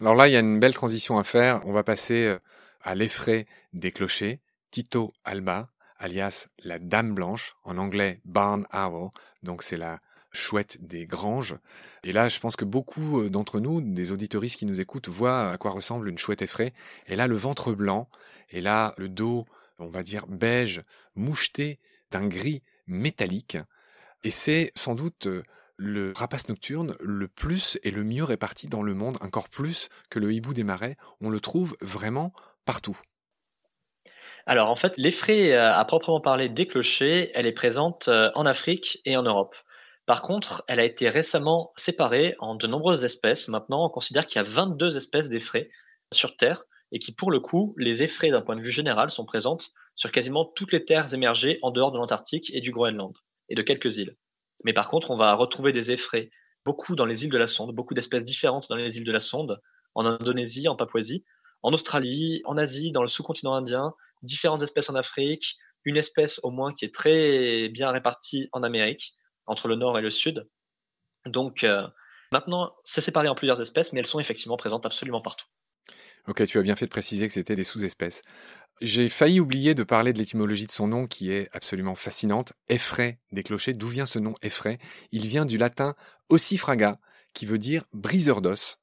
Alors 0.00 0.14
là, 0.14 0.28
il 0.28 0.32
y 0.32 0.36
a 0.36 0.40
une 0.40 0.60
belle 0.60 0.74
transition 0.74 1.18
à 1.18 1.24
faire. 1.24 1.60
On 1.66 1.72
va 1.72 1.82
passer 1.82 2.26
euh, 2.26 2.38
à 2.82 2.94
l'effray 2.94 3.46
des 3.72 3.92
clochers. 3.92 4.40
Tito 4.70 5.12
Alba, 5.24 5.68
alias 5.98 6.48
la 6.62 6.78
Dame 6.78 7.14
Blanche, 7.14 7.56
en 7.64 7.76
anglais 7.76 8.20
Barn 8.24 8.66
Owl, 8.72 9.10
donc 9.42 9.62
c'est 9.62 9.76
la 9.76 9.98
chouette 10.32 10.78
des 10.80 11.06
granges. 11.06 11.56
Et 12.04 12.12
là, 12.12 12.28
je 12.28 12.38
pense 12.38 12.56
que 12.56 12.64
beaucoup 12.64 13.20
euh, 13.20 13.30
d'entre 13.30 13.60
nous, 13.60 13.80
des 13.80 14.12
auditoristes 14.12 14.58
qui 14.58 14.66
nous 14.66 14.80
écoutent, 14.80 15.08
voient 15.08 15.50
à 15.50 15.58
quoi 15.58 15.70
ressemble 15.72 16.08
une 16.08 16.18
chouette 16.18 16.42
effraie. 16.42 16.72
Et 17.06 17.16
là, 17.16 17.26
le 17.26 17.36
ventre 17.36 17.72
blanc, 17.72 18.08
et 18.50 18.60
là, 18.60 18.94
le 18.96 19.08
dos, 19.08 19.46
on 19.78 19.88
va 19.88 20.02
dire 20.02 20.26
beige, 20.26 20.82
moucheté 21.14 21.78
d'un 22.10 22.26
gris 22.26 22.62
métallique. 22.86 23.58
Et 24.24 24.30
c'est 24.30 24.72
sans 24.74 24.94
doute 24.94 25.26
euh, 25.26 25.42
le 25.76 26.12
rapace 26.14 26.48
nocturne 26.48 26.96
le 27.00 27.26
plus 27.26 27.78
et 27.82 27.90
le 27.90 28.04
mieux 28.04 28.24
réparti 28.24 28.68
dans 28.68 28.82
le 28.82 28.94
monde, 28.94 29.16
encore 29.22 29.48
plus 29.48 29.88
que 30.10 30.18
le 30.18 30.32
hibou 30.32 30.52
des 30.52 30.64
marais. 30.64 30.96
On 31.20 31.30
le 31.30 31.40
trouve 31.40 31.76
vraiment 31.80 32.32
partout. 32.66 32.98
Alors 34.46 34.68
en 34.68 34.76
fait, 34.76 34.96
l'effraie 34.96 35.52
euh, 35.52 35.72
à 35.72 35.84
proprement 35.84 36.20
parler 36.20 36.48
des 36.48 36.66
clochers, 36.66 37.30
elle 37.34 37.46
est 37.46 37.52
présente 37.52 38.08
en 38.08 38.46
Afrique 38.46 39.00
et 39.04 39.16
en 39.16 39.22
Europe. 39.22 39.54
Par 40.10 40.22
contre, 40.22 40.64
elle 40.66 40.80
a 40.80 40.84
été 40.84 41.08
récemment 41.08 41.72
séparée 41.76 42.34
en 42.40 42.56
de 42.56 42.66
nombreuses 42.66 43.04
espèces. 43.04 43.46
Maintenant, 43.46 43.86
on 43.86 43.88
considère 43.88 44.26
qu'il 44.26 44.42
y 44.42 44.44
a 44.44 44.48
22 44.48 44.96
espèces 44.96 45.28
d'effraies 45.28 45.70
sur 46.12 46.36
Terre 46.36 46.64
et 46.90 46.98
qui, 46.98 47.12
pour 47.12 47.30
le 47.30 47.38
coup, 47.38 47.76
les 47.78 48.02
effraies 48.02 48.32
d'un 48.32 48.40
point 48.40 48.56
de 48.56 48.60
vue 48.60 48.72
général 48.72 49.10
sont 49.10 49.24
présentes 49.24 49.70
sur 49.94 50.10
quasiment 50.10 50.44
toutes 50.44 50.72
les 50.72 50.84
terres 50.84 51.14
émergées 51.14 51.60
en 51.62 51.70
dehors 51.70 51.92
de 51.92 51.98
l'Antarctique 51.98 52.50
et 52.52 52.60
du 52.60 52.72
Groenland 52.72 53.12
et 53.50 53.54
de 53.54 53.62
quelques 53.62 53.98
îles. 53.98 54.16
Mais 54.64 54.72
par 54.72 54.88
contre, 54.88 55.12
on 55.12 55.16
va 55.16 55.32
retrouver 55.34 55.70
des 55.70 55.92
effraies 55.92 56.32
beaucoup 56.66 56.96
dans 56.96 57.06
les 57.06 57.24
îles 57.24 57.30
de 57.30 57.38
la 57.38 57.46
Sonde, 57.46 57.72
beaucoup 57.72 57.94
d'espèces 57.94 58.24
différentes 58.24 58.68
dans 58.68 58.74
les 58.74 58.98
îles 58.98 59.06
de 59.06 59.12
la 59.12 59.20
Sonde, 59.20 59.60
en 59.94 60.04
Indonésie, 60.04 60.66
en 60.66 60.74
Papouasie, 60.74 61.24
en 61.62 61.72
Australie, 61.72 62.42
en 62.46 62.56
Asie, 62.56 62.90
dans 62.90 63.02
le 63.02 63.08
sous-continent 63.08 63.54
indien, 63.54 63.94
différentes 64.24 64.62
espèces 64.64 64.90
en 64.90 64.96
Afrique, 64.96 65.56
une 65.84 65.96
espèce 65.96 66.40
au 66.42 66.50
moins 66.50 66.74
qui 66.74 66.84
est 66.84 66.92
très 66.92 67.68
bien 67.68 67.92
répartie 67.92 68.48
en 68.50 68.64
Amérique, 68.64 69.14
entre 69.50 69.68
le 69.68 69.74
nord 69.74 69.98
et 69.98 70.02
le 70.02 70.10
sud. 70.10 70.48
Donc 71.26 71.64
euh, 71.64 71.86
maintenant, 72.32 72.72
c'est 72.84 73.00
séparé 73.00 73.28
en 73.28 73.34
plusieurs 73.34 73.60
espèces, 73.60 73.92
mais 73.92 74.00
elles 74.00 74.06
sont 74.06 74.20
effectivement 74.20 74.56
présentes 74.56 74.86
absolument 74.86 75.20
partout. 75.20 75.46
Ok, 76.28 76.46
tu 76.46 76.58
as 76.58 76.62
bien 76.62 76.76
fait 76.76 76.84
de 76.84 76.90
préciser 76.90 77.26
que 77.26 77.32
c'était 77.32 77.56
des 77.56 77.64
sous-espèces. 77.64 78.20
J'ai 78.80 79.08
failli 79.08 79.40
oublier 79.40 79.74
de 79.74 79.82
parler 79.82 80.12
de 80.12 80.18
l'étymologie 80.18 80.66
de 80.66 80.72
son 80.72 80.86
nom 80.86 81.06
qui 81.06 81.32
est 81.32 81.48
absolument 81.52 81.94
fascinante. 81.94 82.52
Effray 82.68 83.18
des 83.32 83.42
clochers. 83.42 83.72
D'où 83.72 83.88
vient 83.88 84.06
ce 84.06 84.18
nom 84.18 84.34
effray 84.42 84.78
Il 85.12 85.26
vient 85.26 85.44
du 85.44 85.58
latin 85.58 85.94
ossifraga, 86.28 86.98
qui 87.34 87.46
veut 87.46 87.58
dire 87.58 87.84
briseur 87.92 88.42
d'os. 88.42 88.78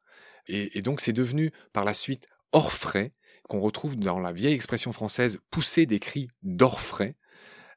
Et, 0.48 0.78
et, 0.78 0.82
donc 0.82 1.00
c'est 1.00 1.14
devenu 1.14 1.52
par 1.74 1.84
la 1.84 1.94
suite 1.94 2.28
orfray, 2.52 3.14
qu'on 3.48 3.60
retrouve 3.60 3.98
dans 3.98 4.20
la 4.20 4.34
vieille 4.34 4.54
expression 4.54 4.92
française 4.92 5.40
pousser 5.52 5.86
des 5.86 6.00
cris 6.00 6.30
d'orfray. 6.42 7.16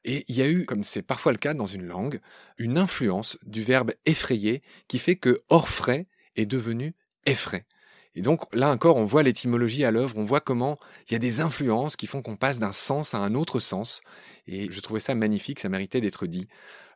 Et 0.03 0.25
il 0.27 0.35
y 0.35 0.41
a 0.41 0.47
eu, 0.47 0.65
comme 0.65 0.83
c'est 0.83 1.03
parfois 1.03 1.31
le 1.31 1.37
cas 1.37 1.53
dans 1.53 1.67
une 1.67 1.85
langue, 1.85 2.19
une 2.57 2.77
influence 2.77 3.37
du 3.43 3.61
verbe 3.61 3.91
effrayer 4.05 4.63
qui 4.87 4.97
fait 4.97 5.15
que 5.15 5.43
orfray 5.49 6.07
est 6.35 6.45
devenu 6.45 6.95
effray. 7.25 7.65
Et 8.13 8.21
donc 8.21 8.43
là 8.53 8.69
encore, 8.69 8.97
on 8.97 9.05
voit 9.05 9.23
l'étymologie 9.23 9.85
à 9.85 9.91
l'œuvre, 9.91 10.17
on 10.17 10.23
voit 10.23 10.41
comment 10.41 10.75
il 11.07 11.13
y 11.13 11.15
a 11.15 11.19
des 11.19 11.39
influences 11.39 11.95
qui 11.95 12.07
font 12.07 12.21
qu'on 12.21 12.35
passe 12.35 12.59
d'un 12.59 12.71
sens 12.71 13.13
à 13.13 13.19
un 13.19 13.35
autre 13.35 13.59
sens. 13.59 14.01
Et 14.47 14.69
je 14.69 14.79
trouvais 14.81 14.99
ça 14.99 15.15
magnifique, 15.15 15.59
ça 15.59 15.69
méritait 15.69 16.01
d'être 16.01 16.25
dit. 16.25 16.47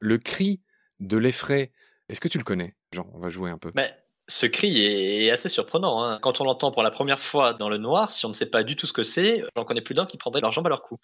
Le 0.02 0.18
cri 0.18 0.62
de 1.00 1.18
l'effray, 1.18 1.72
est-ce 2.10 2.20
que 2.20 2.28
tu 2.28 2.38
le 2.38 2.44
connais 2.44 2.76
Jean, 2.92 3.10
on 3.14 3.20
va 3.20 3.30
jouer 3.30 3.50
un 3.50 3.58
peu. 3.58 3.72
Mais 3.76 3.96
ce 4.28 4.46
cri 4.46 4.84
est 4.84 5.30
assez 5.32 5.50
surprenant. 5.50 6.04
Hein. 6.04 6.20
Quand 6.22 6.42
on 6.42 6.44
l'entend 6.44 6.72
pour 6.72 6.84
la 6.84 6.92
première 6.92 7.20
fois 7.20 7.54
dans 7.54 7.70
le 7.70 7.78
noir, 7.78 8.12
si 8.12 8.26
on 8.26 8.30
ne 8.30 8.34
sait 8.34 8.46
pas 8.46 8.64
du 8.64 8.76
tout 8.76 8.88
ce 8.88 8.94
que 8.94 9.04
c'est, 9.04 9.44
j'en 9.56 9.64
connais 9.64 9.82
plus 9.82 9.96
d'un 9.96 10.06
qui 10.06 10.18
prendrait 10.18 10.42
leur 10.42 10.52
jambe 10.52 10.66
à 10.66 10.70
leur 10.70 10.82
cou. 10.82 10.98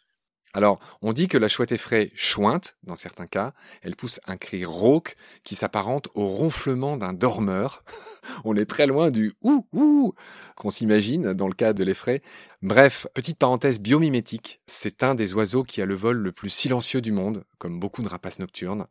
Alors, 0.54 0.80
on 1.02 1.14
dit 1.14 1.30
que 1.30 1.38
la 1.38 1.48
chouette 1.48 1.72
effraie 1.72 2.12
chointe, 2.14 2.76
dans 2.84 2.98
certains 2.98 3.26
cas. 3.26 3.54
Elle 3.82 3.96
pousse 3.96 4.20
un 4.28 4.36
cri 4.36 4.66
rauque 4.66 5.16
qui 5.44 5.56
s'apparente 5.56 6.10
au 6.14 6.28
ronflement 6.28 6.98
d'un 6.98 7.14
dormeur. 7.14 7.84
on 8.44 8.56
est 8.56 8.66
très 8.66 8.86
loin 8.86 9.12
du 9.12 9.34
ouh 9.42 9.66
ouh 9.72 10.14
qu'on 10.56 10.70
s'imagine 10.70 11.34
dans 11.34 11.48
le 11.48 11.54
cas 11.54 11.72
de 11.72 11.84
l'effraie. 11.84 12.22
Bref, 12.62 13.08
petite 13.14 13.38
parenthèse 13.38 13.80
biomimétique. 13.80 14.62
C'est 14.66 15.04
un 15.04 15.16
des 15.16 15.34
oiseaux 15.34 15.64
qui 15.64 15.82
a 15.82 15.86
le 15.86 15.96
vol 15.96 16.18
le 16.18 16.32
plus 16.34 16.50
silencieux 16.50 17.02
du 17.02 17.14
monde, 17.14 17.46
comme 17.58 17.80
beaucoup 17.80 18.02
de 18.02 18.10
rapaces 18.10 18.40
nocturnes. 18.40 18.86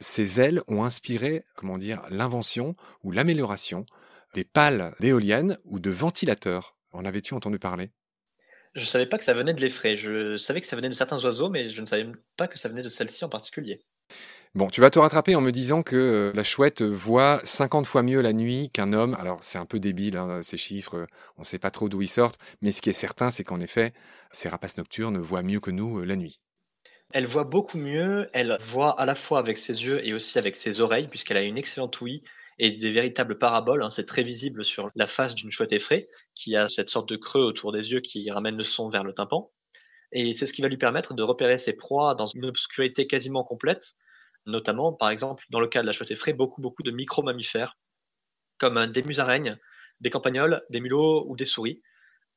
Ses 0.00 0.40
ailes 0.40 0.62
ont 0.66 0.82
inspiré, 0.82 1.44
comment 1.54 1.78
dire, 1.78 2.00
l'invention 2.10 2.74
ou 3.04 3.12
l'amélioration 3.12 3.84
des 4.34 4.44
pales 4.44 4.94
d'éoliennes 4.98 5.58
ou 5.66 5.78
de 5.78 5.90
ventilateurs. 5.90 6.74
En 6.92 7.04
avais-tu 7.04 7.34
entendu 7.34 7.58
parler? 7.58 7.90
Je 8.74 8.84
savais 8.84 9.06
pas 9.06 9.18
que 9.18 9.24
ça 9.24 9.34
venait 9.34 9.54
de 9.54 9.60
l'effraie. 9.60 9.96
Je 9.96 10.36
savais 10.36 10.60
que 10.60 10.66
ça 10.66 10.76
venait 10.76 10.88
de 10.88 10.94
certains 10.94 11.22
oiseaux, 11.24 11.50
mais 11.50 11.72
je 11.72 11.80
ne 11.80 11.86
savais 11.86 12.06
pas 12.36 12.48
que 12.48 12.58
ça 12.58 12.68
venait 12.68 12.82
de 12.82 12.88
celle-ci 12.88 13.24
en 13.24 13.28
particulier. 13.28 13.80
Bon, 14.54 14.68
tu 14.68 14.82
vas 14.82 14.90
te 14.90 14.98
rattraper 14.98 15.34
en 15.34 15.40
me 15.40 15.50
disant 15.50 15.82
que 15.82 15.96
euh, 15.96 16.32
la 16.34 16.42
chouette 16.42 16.82
voit 16.82 17.40
50 17.42 17.86
fois 17.86 18.02
mieux 18.02 18.20
la 18.20 18.34
nuit 18.34 18.70
qu'un 18.70 18.92
homme. 18.92 19.16
Alors, 19.18 19.42
c'est 19.42 19.56
un 19.56 19.64
peu 19.64 19.80
débile, 19.80 20.18
hein, 20.18 20.42
ces 20.42 20.58
chiffres, 20.58 21.06
on 21.38 21.40
ne 21.40 21.46
sait 21.46 21.58
pas 21.58 21.70
trop 21.70 21.88
d'où 21.88 22.02
ils 22.02 22.08
sortent, 22.08 22.38
mais 22.60 22.70
ce 22.70 22.82
qui 22.82 22.90
est 22.90 22.94
certain, 22.94 23.30
c'est 23.30 23.44
qu'en 23.44 23.60
effet, 23.60 23.94
ces 24.30 24.50
rapaces 24.50 24.76
nocturnes 24.76 25.18
voient 25.18 25.42
mieux 25.42 25.60
que 25.60 25.70
nous 25.70 26.00
euh, 26.00 26.04
la 26.04 26.16
nuit. 26.16 26.40
Elle 27.12 27.26
voit 27.26 27.44
beaucoup 27.44 27.78
mieux, 27.78 28.28
elle 28.34 28.58
voit 28.62 28.98
à 29.00 29.06
la 29.06 29.14
fois 29.14 29.38
avec 29.38 29.56
ses 29.56 29.84
yeux 29.84 30.06
et 30.06 30.12
aussi 30.12 30.38
avec 30.38 30.56
ses 30.56 30.80
oreilles, 30.80 31.08
puisqu'elle 31.08 31.38
a 31.38 31.42
une 31.42 31.58
excellente 31.58 31.98
ouïe 32.02 32.22
et 32.58 32.72
des 32.72 32.92
véritables 32.92 33.38
paraboles. 33.38 33.82
Hein. 33.82 33.90
c'est 33.90 34.06
très 34.06 34.22
visible 34.22 34.64
sur 34.64 34.90
la 34.94 35.06
face 35.06 35.34
d'une 35.34 35.50
chouette 35.50 35.72
effraie, 35.72 36.06
qui 36.34 36.56
a 36.56 36.68
cette 36.68 36.88
sorte 36.88 37.08
de 37.08 37.16
creux 37.16 37.42
autour 37.42 37.72
des 37.72 37.92
yeux 37.92 38.00
qui 38.00 38.30
ramène 38.30 38.56
le 38.56 38.64
son 38.64 38.88
vers 38.88 39.04
le 39.04 39.12
tympan. 39.12 39.50
Et 40.12 40.32
c'est 40.34 40.46
ce 40.46 40.52
qui 40.52 40.62
va 40.62 40.68
lui 40.68 40.76
permettre 40.76 41.14
de 41.14 41.22
repérer 41.22 41.58
ses 41.58 41.72
proies 41.72 42.14
dans 42.14 42.26
une 42.26 42.44
obscurité 42.44 43.06
quasiment 43.06 43.44
complète, 43.44 43.94
notamment, 44.46 44.92
par 44.92 45.10
exemple, 45.10 45.44
dans 45.50 45.60
le 45.60 45.68
cas 45.68 45.82
de 45.82 45.86
la 45.86 45.92
chouette 45.92 46.10
effraie, 46.10 46.34
beaucoup, 46.34 46.60
beaucoup 46.60 46.82
de 46.82 46.90
micro-mammifères, 46.90 47.78
comme 48.58 48.86
des 48.92 49.02
musaraignes, 49.02 49.58
des 50.00 50.10
campagnols, 50.10 50.62
des 50.68 50.80
mulots 50.80 51.24
ou 51.26 51.36
des 51.36 51.44
souris. 51.44 51.82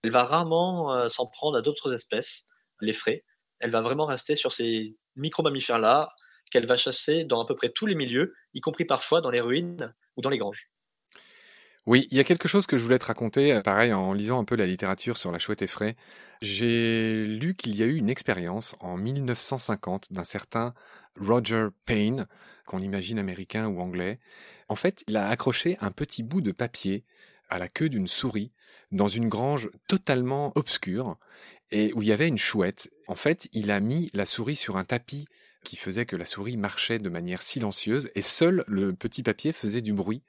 Elle 0.03 0.11
va 0.11 0.23
rarement 0.23 0.93
euh, 0.93 1.09
s'en 1.09 1.27
prendre 1.27 1.57
à 1.57 1.61
d'autres 1.61 1.93
espèces, 1.93 2.45
l'effraie. 2.79 3.25
Elle 3.59 3.71
va 3.71 3.81
vraiment 3.81 4.05
rester 4.05 4.35
sur 4.35 4.53
ces 4.53 4.95
micro-mammifères-là, 5.15 6.13
qu'elle 6.51 6.67
va 6.67 6.77
chasser 6.77 7.25
dans 7.25 7.43
à 7.43 7.47
peu 7.47 7.55
près 7.55 7.69
tous 7.69 7.85
les 7.85 7.95
milieux, 7.95 8.33
y 8.53 8.61
compris 8.61 8.85
parfois 8.85 9.19
dans 9.19 9.31
les 9.31 9.41
ruines 9.41 9.93
ou 10.17 10.21
dans 10.21 10.29
les 10.29 10.37
granges. 10.37 10.69
Oui, 11.85 12.07
il 12.09 12.17
y 12.17 12.19
a 12.19 12.23
quelque 12.23 12.47
chose 12.47 12.65
que 12.65 12.77
je 12.77 12.83
voulais 12.83 12.97
te 12.97 13.05
raconter, 13.05 13.53
euh, 13.53 13.61
pareil 13.61 13.93
en 13.93 14.11
lisant 14.11 14.39
un 14.39 14.43
peu 14.43 14.55
la 14.55 14.65
littérature 14.65 15.17
sur 15.17 15.31
la 15.31 15.37
chouette 15.37 15.61
effraie. 15.61 15.95
J'ai 16.41 17.27
lu 17.27 17.53
qu'il 17.55 17.75
y 17.75 17.83
a 17.83 17.85
eu 17.85 17.95
une 17.95 18.09
expérience 18.09 18.75
en 18.79 18.97
1950 18.97 20.11
d'un 20.11 20.23
certain 20.23 20.73
Roger 21.19 21.67
Payne, 21.85 22.25
qu'on 22.65 22.79
imagine 22.79 23.19
américain 23.19 23.67
ou 23.67 23.79
anglais. 23.81 24.19
En 24.67 24.75
fait, 24.75 25.03
il 25.07 25.15
a 25.15 25.27
accroché 25.27 25.77
un 25.79 25.91
petit 25.91 26.23
bout 26.23 26.41
de 26.41 26.51
papier 26.51 27.05
à 27.49 27.59
la 27.59 27.67
queue 27.67 27.89
d'une 27.89 28.07
souris 28.07 28.51
dans 28.91 29.07
une 29.07 29.29
grange 29.29 29.69
totalement 29.87 30.51
obscure 30.55 31.17
et 31.69 31.93
où 31.93 32.01
il 32.01 32.07
y 32.07 32.11
avait 32.11 32.27
une 32.27 32.37
chouette. 32.39 32.89
En 33.07 33.15
fait, 33.15 33.47
il 33.53 33.69
a 33.69 33.79
mis 33.79 34.09
la 34.13 34.25
souris 34.25 34.55
sur 34.55 34.77
un 34.77 34.85
tapis 34.85 35.27
qui 35.65 35.75
faisait 35.75 36.05
que 36.05 36.15
la 36.15 36.23
souris 36.23 36.55
marchait 36.55 36.99
de 36.99 37.09
manière 37.09 37.41
silencieuse 37.41 38.09
et 38.15 38.21
seul 38.21 38.63
le 38.67 38.93
petit 38.93 39.23
papier 39.23 39.51
faisait 39.51 39.81
du 39.81 39.91
bruit. 39.91 40.23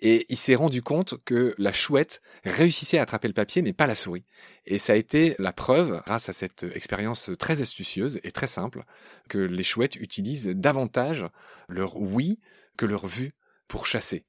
Et 0.00 0.26
il 0.30 0.36
s'est 0.36 0.54
rendu 0.54 0.82
compte 0.82 1.22
que 1.24 1.54
la 1.58 1.72
chouette 1.72 2.22
réussissait 2.44 2.98
à 2.98 3.02
attraper 3.02 3.28
le 3.28 3.34
papier, 3.34 3.62
mais 3.62 3.72
pas 3.72 3.86
la 3.86 3.94
souris. 3.94 4.24
Et 4.64 4.78
ça 4.78 4.94
a 4.94 4.96
été 4.96 5.36
la 5.38 5.52
preuve, 5.52 6.02
grâce 6.06 6.28
à 6.28 6.32
cette 6.32 6.64
expérience 6.74 7.30
très 7.38 7.60
astucieuse 7.60 8.18
et 8.24 8.32
très 8.32 8.48
simple, 8.48 8.84
que 9.28 9.38
les 9.38 9.62
chouettes 9.62 9.96
utilisent 9.96 10.48
davantage 10.48 11.26
leur 11.68 11.96
oui 11.96 12.40
que 12.76 12.86
leur 12.86 13.06
vue 13.06 13.32
pour 13.68 13.86
chasser. 13.86 14.24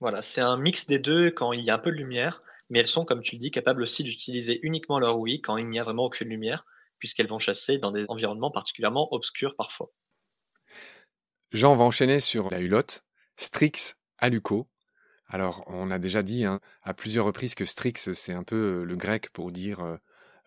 Voilà, 0.00 0.20
c'est 0.20 0.40
un 0.40 0.56
mix 0.56 0.86
des 0.86 0.98
deux 0.98 1.30
quand 1.30 1.52
il 1.52 1.64
y 1.64 1.70
a 1.70 1.74
un 1.74 1.78
peu 1.78 1.92
de 1.92 1.96
lumière, 1.96 2.42
mais 2.68 2.80
elles 2.80 2.86
sont, 2.88 3.04
comme 3.04 3.22
tu 3.22 3.36
le 3.36 3.40
dis, 3.40 3.52
capables 3.52 3.82
aussi 3.82 4.02
d'utiliser 4.02 4.58
uniquement 4.62 4.98
leur 4.98 5.18
oui 5.18 5.40
quand 5.42 5.58
il 5.58 5.68
n'y 5.68 5.78
a 5.78 5.84
vraiment 5.84 6.06
aucune 6.06 6.28
lumière 6.28 6.64
puisqu'elles 7.02 7.26
vont 7.26 7.40
chasser 7.40 7.78
dans 7.78 7.90
des 7.90 8.04
environnements 8.06 8.52
particulièrement 8.52 9.12
obscurs 9.12 9.56
parfois. 9.56 9.90
Jean 11.50 11.74
va 11.74 11.82
enchaîner 11.82 12.20
sur 12.20 12.48
la 12.48 12.60
hulotte, 12.60 13.04
Strix 13.34 13.94
Aluco. 14.18 14.68
Alors, 15.26 15.64
on 15.66 15.90
a 15.90 15.98
déjà 15.98 16.22
dit 16.22 16.44
hein, 16.44 16.60
à 16.80 16.94
plusieurs 16.94 17.26
reprises 17.26 17.56
que 17.56 17.64
Strix, 17.64 18.14
c'est 18.14 18.32
un 18.32 18.44
peu 18.44 18.84
le 18.84 18.94
grec 18.94 19.30
pour 19.30 19.50
dire 19.50 19.98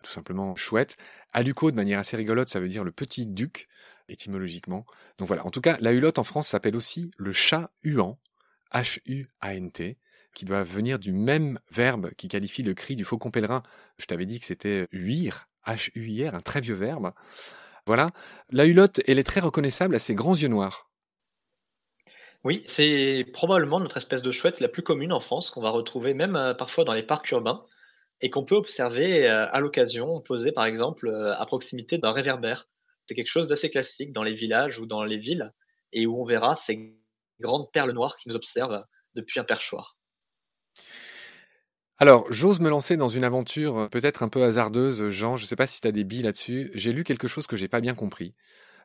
tout 0.02 0.10
simplement 0.10 0.56
chouette. 0.56 0.96
Aluco, 1.34 1.70
de 1.70 1.76
manière 1.76 1.98
assez 1.98 2.16
rigolote, 2.16 2.48
ça 2.48 2.58
veut 2.58 2.68
dire 2.68 2.84
le 2.84 2.90
petit 2.90 3.26
duc, 3.26 3.68
étymologiquement. 4.08 4.86
Donc 5.18 5.28
voilà, 5.28 5.44
en 5.44 5.50
tout 5.50 5.60
cas, 5.60 5.76
la 5.80 5.92
hulotte 5.92 6.18
en 6.18 6.24
France 6.24 6.48
s'appelle 6.48 6.74
aussi 6.74 7.10
le 7.18 7.32
chat 7.32 7.70
huant, 7.82 8.18
H-U-A-N-T, 8.72 9.98
qui 10.32 10.44
doit 10.46 10.62
venir 10.62 10.98
du 10.98 11.12
même 11.12 11.60
verbe 11.70 12.12
qui 12.14 12.28
qualifie 12.28 12.62
le 12.62 12.72
cri 12.72 12.96
du 12.96 13.04
faucon 13.04 13.30
pèlerin. 13.30 13.62
Je 13.98 14.06
t'avais 14.06 14.24
dit 14.24 14.40
que 14.40 14.46
c'était 14.46 14.88
huir, 14.90 15.50
H-U-I-R, 15.66 16.34
un 16.34 16.40
très 16.40 16.60
vieux 16.60 16.74
verbe. 16.74 17.12
Voilà. 17.86 18.10
La 18.50 18.64
hulotte, 18.66 19.00
elle 19.06 19.18
est 19.18 19.26
très 19.26 19.40
reconnaissable 19.40 19.94
à 19.94 19.98
ses 19.98 20.14
grands 20.14 20.34
yeux 20.34 20.48
noirs. 20.48 20.90
Oui, 22.44 22.62
c'est 22.64 23.26
probablement 23.32 23.80
notre 23.80 23.96
espèce 23.96 24.22
de 24.22 24.30
chouette 24.30 24.60
la 24.60 24.68
plus 24.68 24.82
commune 24.82 25.12
en 25.12 25.20
France, 25.20 25.50
qu'on 25.50 25.60
va 25.60 25.70
retrouver 25.70 26.14
même 26.14 26.36
euh, 26.36 26.54
parfois 26.54 26.84
dans 26.84 26.92
les 26.92 27.02
parcs 27.02 27.28
urbains 27.32 27.64
et 28.20 28.30
qu'on 28.30 28.44
peut 28.44 28.54
observer 28.54 29.28
euh, 29.28 29.50
à 29.50 29.60
l'occasion, 29.60 30.20
posé 30.20 30.52
par 30.52 30.64
exemple 30.64 31.08
euh, 31.08 31.36
à 31.36 31.44
proximité 31.46 31.98
d'un 31.98 32.12
réverbère. 32.12 32.68
C'est 33.06 33.14
quelque 33.14 33.30
chose 33.30 33.48
d'assez 33.48 33.70
classique 33.70 34.12
dans 34.12 34.22
les 34.22 34.34
villages 34.34 34.78
ou 34.78 34.86
dans 34.86 35.02
les 35.02 35.18
villes 35.18 35.52
et 35.92 36.06
où 36.06 36.20
on 36.20 36.24
verra 36.24 36.54
ces 36.54 36.96
grandes 37.40 37.70
perles 37.72 37.92
noires 37.92 38.16
qui 38.16 38.28
nous 38.28 38.36
observent 38.36 38.84
depuis 39.14 39.40
un 39.40 39.44
perchoir. 39.44 39.96
Alors, 41.98 42.26
j'ose 42.30 42.60
me 42.60 42.68
lancer 42.68 42.98
dans 42.98 43.08
une 43.08 43.24
aventure 43.24 43.78
euh, 43.78 43.88
peut-être 43.88 44.22
un 44.22 44.28
peu 44.28 44.42
hasardeuse, 44.44 45.08
Jean, 45.08 45.36
je 45.36 45.44
ne 45.44 45.46
sais 45.46 45.56
pas 45.56 45.66
si 45.66 45.80
tu 45.80 45.88
as 45.88 45.92
des 45.92 46.04
billes 46.04 46.22
là-dessus. 46.22 46.70
J'ai 46.74 46.92
lu 46.92 47.04
quelque 47.04 47.26
chose 47.26 47.46
que 47.46 47.56
j'ai 47.56 47.68
pas 47.68 47.80
bien 47.80 47.94
compris, 47.94 48.34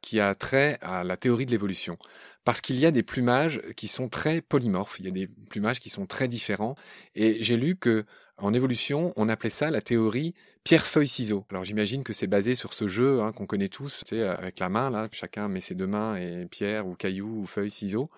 qui 0.01 0.21
a 0.21 0.33
trait 0.33 0.77
à 0.81 1.03
la 1.03 1.17
théorie 1.17 1.45
de 1.45 1.51
l'évolution. 1.51 1.97
Parce 2.45 2.61
qu'il 2.61 2.77
y 2.77 2.85
a 2.85 2.91
des 2.91 3.03
plumages 3.03 3.61
qui 3.75 3.89
sont 3.89 4.07
très 4.07 4.41
polymorphes, 4.41 4.99
il 4.99 5.05
y 5.05 5.09
a 5.09 5.11
des 5.11 5.27
plumages 5.27 5.81
qui 5.81 5.89
sont 5.89 6.05
très 6.05 6.29
différents, 6.29 6.75
et 7.13 7.43
j'ai 7.43 7.57
lu 7.57 7.75
que 7.75 8.05
en 8.37 8.53
évolution, 8.53 9.13
on 9.17 9.29
appelait 9.29 9.49
ça 9.51 9.69
la 9.69 9.81
théorie 9.81 10.33
pierre-feuille-ciseau. 10.63 11.45
Alors 11.51 11.65
j'imagine 11.65 12.03
que 12.03 12.13
c'est 12.13 12.27
basé 12.27 12.55
sur 12.55 12.73
ce 12.73 12.87
jeu 12.87 13.21
hein, 13.21 13.33
qu'on 13.33 13.45
connaît 13.45 13.69
tous, 13.69 14.03
tu 14.07 14.15
sais, 14.15 14.23
avec 14.23 14.59
la 14.59 14.69
main, 14.69 14.89
là, 14.89 15.09
chacun 15.11 15.47
met 15.49 15.61
ses 15.61 15.75
deux 15.75 15.85
mains 15.85 16.15
et 16.15 16.47
pierre 16.47 16.87
ou 16.87 16.95
caillou 16.95 17.41
ou 17.41 17.45
feuille, 17.45 17.69
ciseau. 17.71 18.09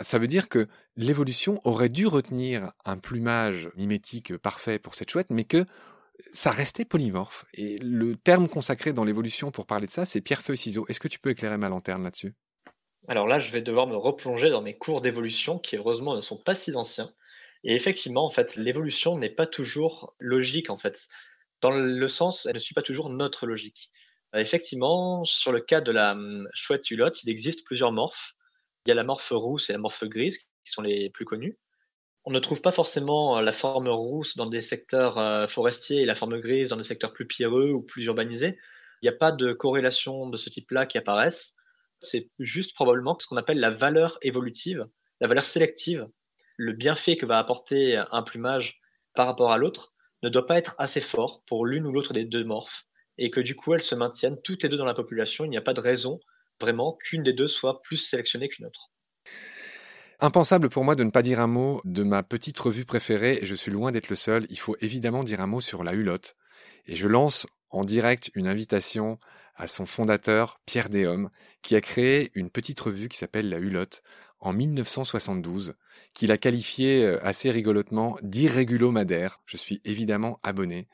Ça 0.00 0.18
veut 0.18 0.26
dire 0.26 0.48
que 0.48 0.66
l'évolution 0.96 1.60
aurait 1.64 1.88
dû 1.88 2.06
retenir 2.06 2.72
un 2.84 2.98
plumage 2.98 3.70
mimétique 3.76 4.36
parfait 4.36 4.78
pour 4.78 4.94
cette 4.94 5.10
chouette, 5.10 5.30
mais 5.30 5.44
que 5.44 5.64
ça 6.32 6.50
restait 6.50 6.84
polymorphe. 6.84 7.44
Et 7.54 7.78
le 7.78 8.16
terme 8.16 8.48
consacré 8.48 8.92
dans 8.92 9.04
l'évolution 9.04 9.50
pour 9.50 9.66
parler 9.66 9.86
de 9.86 9.92
ça, 9.92 10.04
c'est 10.04 10.20
pierre-feuille-ciseau. 10.20 10.86
Est-ce 10.88 11.00
que 11.00 11.08
tu 11.08 11.18
peux 11.18 11.30
éclairer 11.30 11.58
ma 11.58 11.68
lanterne 11.68 12.02
là-dessus? 12.02 12.34
Alors 13.06 13.26
là, 13.26 13.38
je 13.38 13.52
vais 13.52 13.62
devoir 13.62 13.86
me 13.86 13.96
replonger 13.96 14.50
dans 14.50 14.62
mes 14.62 14.76
cours 14.76 15.00
d'évolution 15.00 15.58
qui, 15.58 15.76
heureusement, 15.76 16.16
ne 16.16 16.22
sont 16.22 16.38
pas 16.38 16.54
si 16.54 16.74
anciens. 16.74 17.12
Et 17.62 17.74
effectivement, 17.74 18.26
en 18.26 18.30
fait, 18.30 18.56
l'évolution 18.56 19.18
n'est 19.18 19.30
pas 19.30 19.46
toujours 19.46 20.14
logique, 20.18 20.70
en 20.70 20.78
fait. 20.78 21.08
Dans 21.60 21.70
le 21.70 22.08
sens, 22.08 22.46
elle 22.46 22.54
ne 22.54 22.60
suit 22.60 22.74
pas 22.74 22.82
toujours 22.82 23.10
notre 23.10 23.46
logique. 23.46 23.90
Euh, 24.34 24.40
effectivement, 24.40 25.24
sur 25.24 25.52
le 25.52 25.60
cas 25.60 25.80
de 25.80 25.92
la 25.92 26.12
hum, 26.12 26.48
chouette 26.54 26.90
hulotte, 26.90 27.22
il 27.22 27.30
existe 27.30 27.64
plusieurs 27.64 27.92
morphes. 27.92 28.34
Il 28.84 28.90
y 28.90 28.92
a 28.92 28.94
la 28.94 29.04
morphe 29.04 29.30
rousse 29.30 29.70
et 29.70 29.72
la 29.72 29.78
morphe 29.78 30.04
grise 30.04 30.38
qui 30.38 30.72
sont 30.72 30.82
les 30.82 31.10
plus 31.10 31.24
connues. 31.24 31.58
On 32.24 32.30
ne 32.30 32.38
trouve 32.38 32.60
pas 32.60 32.72
forcément 32.72 33.40
la 33.40 33.52
forme 33.52 33.88
rousse 33.88 34.36
dans 34.36 34.46
des 34.46 34.62
secteurs 34.62 35.18
euh, 35.18 35.46
forestiers 35.46 36.02
et 36.02 36.06
la 36.06 36.14
forme 36.14 36.40
grise 36.40 36.70
dans 36.70 36.76
des 36.76 36.84
secteurs 36.84 37.12
plus 37.12 37.26
pierreux 37.26 37.70
ou 37.70 37.82
plus 37.82 38.04
urbanisés. 38.06 38.58
Il 39.02 39.08
n'y 39.08 39.14
a 39.14 39.18
pas 39.18 39.32
de 39.32 39.52
corrélation 39.52 40.28
de 40.28 40.36
ce 40.36 40.48
type-là 40.48 40.86
qui 40.86 40.98
apparaissent. 40.98 41.54
C'est 42.00 42.30
juste 42.38 42.74
probablement 42.74 43.18
ce 43.18 43.26
qu'on 43.26 43.36
appelle 43.36 43.60
la 43.60 43.70
valeur 43.70 44.18
évolutive, 44.22 44.86
la 45.20 45.28
valeur 45.28 45.44
sélective 45.44 46.08
le 46.56 46.72
bienfait 46.72 47.16
que 47.16 47.26
va 47.26 47.38
apporter 47.38 47.96
un 47.96 48.22
plumage 48.22 48.80
par 49.14 49.26
rapport 49.26 49.52
à 49.52 49.58
l'autre 49.58 49.92
ne 50.22 50.28
doit 50.28 50.46
pas 50.46 50.56
être 50.56 50.74
assez 50.78 51.00
fort 51.00 51.42
pour 51.46 51.66
l'une 51.66 51.86
ou 51.86 51.92
l'autre 51.92 52.12
des 52.12 52.24
deux 52.24 52.44
morphes 52.44 52.86
et 53.18 53.30
que 53.30 53.40
du 53.40 53.54
coup 53.54 53.74
elles 53.74 53.82
se 53.82 53.94
maintiennent 53.94 54.40
toutes 54.42 54.62
les 54.62 54.68
deux 54.68 54.76
dans 54.76 54.84
la 54.84 54.94
population. 54.94 55.44
Il 55.44 55.50
n'y 55.50 55.56
a 55.56 55.62
pas 55.62 55.74
de 55.74 55.80
raison 55.80 56.20
vraiment 56.60 56.96
qu'une 57.04 57.22
des 57.22 57.32
deux 57.32 57.48
soit 57.48 57.82
plus 57.82 57.96
sélectionnée 57.96 58.48
qu'une 58.48 58.66
autre. 58.66 58.90
Impensable 60.20 60.70
pour 60.70 60.84
moi 60.84 60.94
de 60.94 61.04
ne 61.04 61.10
pas 61.10 61.22
dire 61.22 61.40
un 61.40 61.46
mot 61.46 61.80
de 61.84 62.02
ma 62.02 62.22
petite 62.22 62.58
revue 62.58 62.84
préférée, 62.84 63.38
et 63.42 63.46
je 63.46 63.54
suis 63.54 63.70
loin 63.70 63.92
d'être 63.92 64.08
le 64.08 64.16
seul, 64.16 64.46
il 64.48 64.58
faut 64.58 64.76
évidemment 64.80 65.24
dire 65.24 65.40
un 65.40 65.46
mot 65.46 65.60
sur 65.60 65.84
la 65.84 65.92
hulotte. 65.92 66.36
Et 66.86 66.96
je 66.96 67.08
lance 67.08 67.46
en 67.70 67.84
direct 67.84 68.30
une 68.34 68.46
invitation 68.46 69.18
à 69.56 69.66
son 69.66 69.86
fondateur, 69.86 70.60
Pierre 70.66 70.88
Déhomme, 70.88 71.30
qui 71.62 71.76
a 71.76 71.80
créé 71.80 72.30
une 72.34 72.50
petite 72.50 72.80
revue 72.80 73.08
qui 73.08 73.18
s'appelle 73.18 73.48
La 73.48 73.58
Hulotte, 73.58 74.02
en 74.40 74.52
1972, 74.52 75.74
qu'il 76.12 76.30
a 76.32 76.38
qualifié 76.38 77.04
euh, 77.04 77.24
assez 77.24 77.50
rigolotement 77.50 78.18
d'irrégulomadaire. 78.22 79.40
Je 79.46 79.56
suis 79.56 79.80
évidemment 79.84 80.38
abonné. 80.42 80.88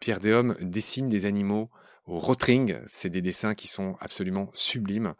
Pierre 0.00 0.20
Déhomme 0.20 0.56
dessine 0.60 1.08
des 1.08 1.24
animaux 1.24 1.70
au 2.08 2.18
rotring. 2.18 2.78
C'est 2.92 3.10
des 3.10 3.22
dessins 3.22 3.54
qui 3.54 3.68
sont 3.68 3.96
absolument 4.00 4.50
sublimes. 4.54 5.14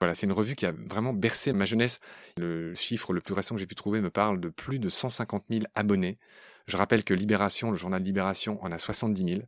Voilà, 0.00 0.14
c'est 0.14 0.26
une 0.26 0.32
revue 0.32 0.56
qui 0.56 0.66
a 0.66 0.72
vraiment 0.72 1.12
bercé 1.12 1.52
ma 1.52 1.66
jeunesse. 1.66 2.00
Le 2.38 2.74
chiffre 2.74 3.12
le 3.12 3.20
plus 3.20 3.34
récent 3.34 3.54
que 3.54 3.60
j'ai 3.60 3.66
pu 3.66 3.74
trouver 3.74 4.00
me 4.00 4.10
parle 4.10 4.40
de 4.40 4.48
plus 4.48 4.78
de 4.78 4.88
150 4.88 5.44
000 5.50 5.64
abonnés. 5.74 6.18
Je 6.66 6.76
rappelle 6.76 7.04
que 7.04 7.14
Libération, 7.14 7.70
le 7.70 7.76
journal 7.76 8.02
Libération, 8.02 8.62
en 8.64 8.72
a 8.72 8.78
70 8.78 9.34
000. 9.34 9.42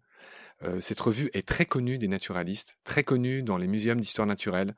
Euh, 0.64 0.81
cette 0.81 1.00
revue 1.00 1.31
est 1.33 1.46
très 1.46 1.64
connue 1.64 1.98
des 1.98 2.09
naturalistes, 2.09 2.76
très 2.85 3.02
connue 3.02 3.42
dans 3.42 3.57
les 3.57 3.66
muséums 3.66 4.00
d'histoire 4.00 4.26
naturelle. 4.26 4.74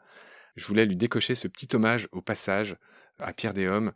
Je 0.57 0.65
voulais 0.67 0.87
lui 0.87 0.97
décocher 0.97 1.35
ce 1.35 1.49
petit 1.49 1.75
hommage 1.75 2.09
au 2.13 2.23
passage 2.23 2.77
à 3.19 3.33
Pierre 3.33 3.55
Déhomme. 3.55 3.93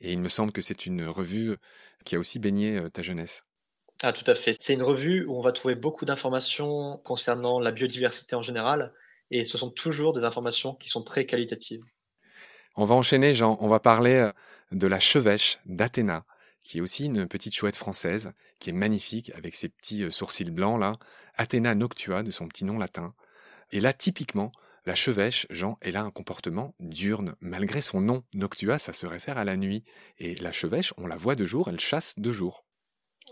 Et 0.00 0.12
il 0.12 0.20
me 0.20 0.28
semble 0.28 0.52
que 0.52 0.62
c'est 0.62 0.86
une 0.86 1.04
revue 1.04 1.56
qui 2.04 2.16
a 2.16 2.18
aussi 2.18 2.38
baigné 2.38 2.78
euh, 2.78 2.88
ta 2.88 3.02
jeunesse. 3.02 3.42
Ah, 4.00 4.12
tout 4.12 4.28
à 4.30 4.34
fait. 4.34 4.56
C'est 4.60 4.74
une 4.74 4.82
revue 4.82 5.24
où 5.26 5.36
on 5.36 5.42
va 5.42 5.52
trouver 5.52 5.74
beaucoup 5.74 6.04
d'informations 6.04 6.98
concernant 6.98 7.58
la 7.58 7.72
biodiversité 7.72 8.36
en 8.36 8.42
général. 8.42 8.92
Et 9.30 9.44
ce 9.44 9.58
sont 9.58 9.70
toujours 9.70 10.12
des 10.12 10.24
informations 10.24 10.74
qui 10.74 10.88
sont 10.88 11.02
très 11.02 11.26
qualitatives. 11.26 11.82
On 12.76 12.84
va 12.84 12.94
enchaîner, 12.94 13.34
Jean. 13.34 13.58
On 13.60 13.68
va 13.68 13.80
parler 13.80 14.14
euh, 14.14 14.32
de 14.70 14.86
la 14.86 15.00
chevêche 15.00 15.58
d'Athéna, 15.66 16.24
qui 16.64 16.78
est 16.78 16.80
aussi 16.80 17.06
une 17.06 17.26
petite 17.26 17.54
chouette 17.54 17.76
française, 17.76 18.32
qui 18.60 18.70
est 18.70 18.72
magnifique, 18.72 19.32
avec 19.34 19.56
ses 19.56 19.68
petits 19.68 20.04
euh, 20.04 20.10
sourcils 20.10 20.50
blancs, 20.50 20.78
là. 20.78 20.94
Athéna 21.36 21.74
noctua, 21.74 22.22
de 22.22 22.30
son 22.30 22.46
petit 22.46 22.64
nom 22.64 22.78
latin. 22.78 23.14
Et 23.72 23.80
là, 23.80 23.92
typiquement, 23.92 24.52
la 24.86 24.94
chevêche, 24.94 25.46
Jean, 25.50 25.76
elle 25.80 25.96
a 25.96 26.02
un 26.02 26.10
comportement 26.10 26.74
diurne. 26.78 27.34
Malgré 27.40 27.80
son 27.80 28.00
nom, 28.00 28.22
Noctua, 28.32 28.78
ça 28.78 28.92
se 28.92 29.06
réfère 29.06 29.36
à 29.36 29.44
la 29.44 29.56
nuit. 29.56 29.84
Et 30.18 30.34
la 30.36 30.52
chevêche, 30.52 30.94
on 30.96 31.06
la 31.06 31.16
voit 31.16 31.34
de 31.34 31.44
jour, 31.44 31.68
elle 31.68 31.80
chasse 31.80 32.14
de 32.16 32.32
jour. 32.32 32.64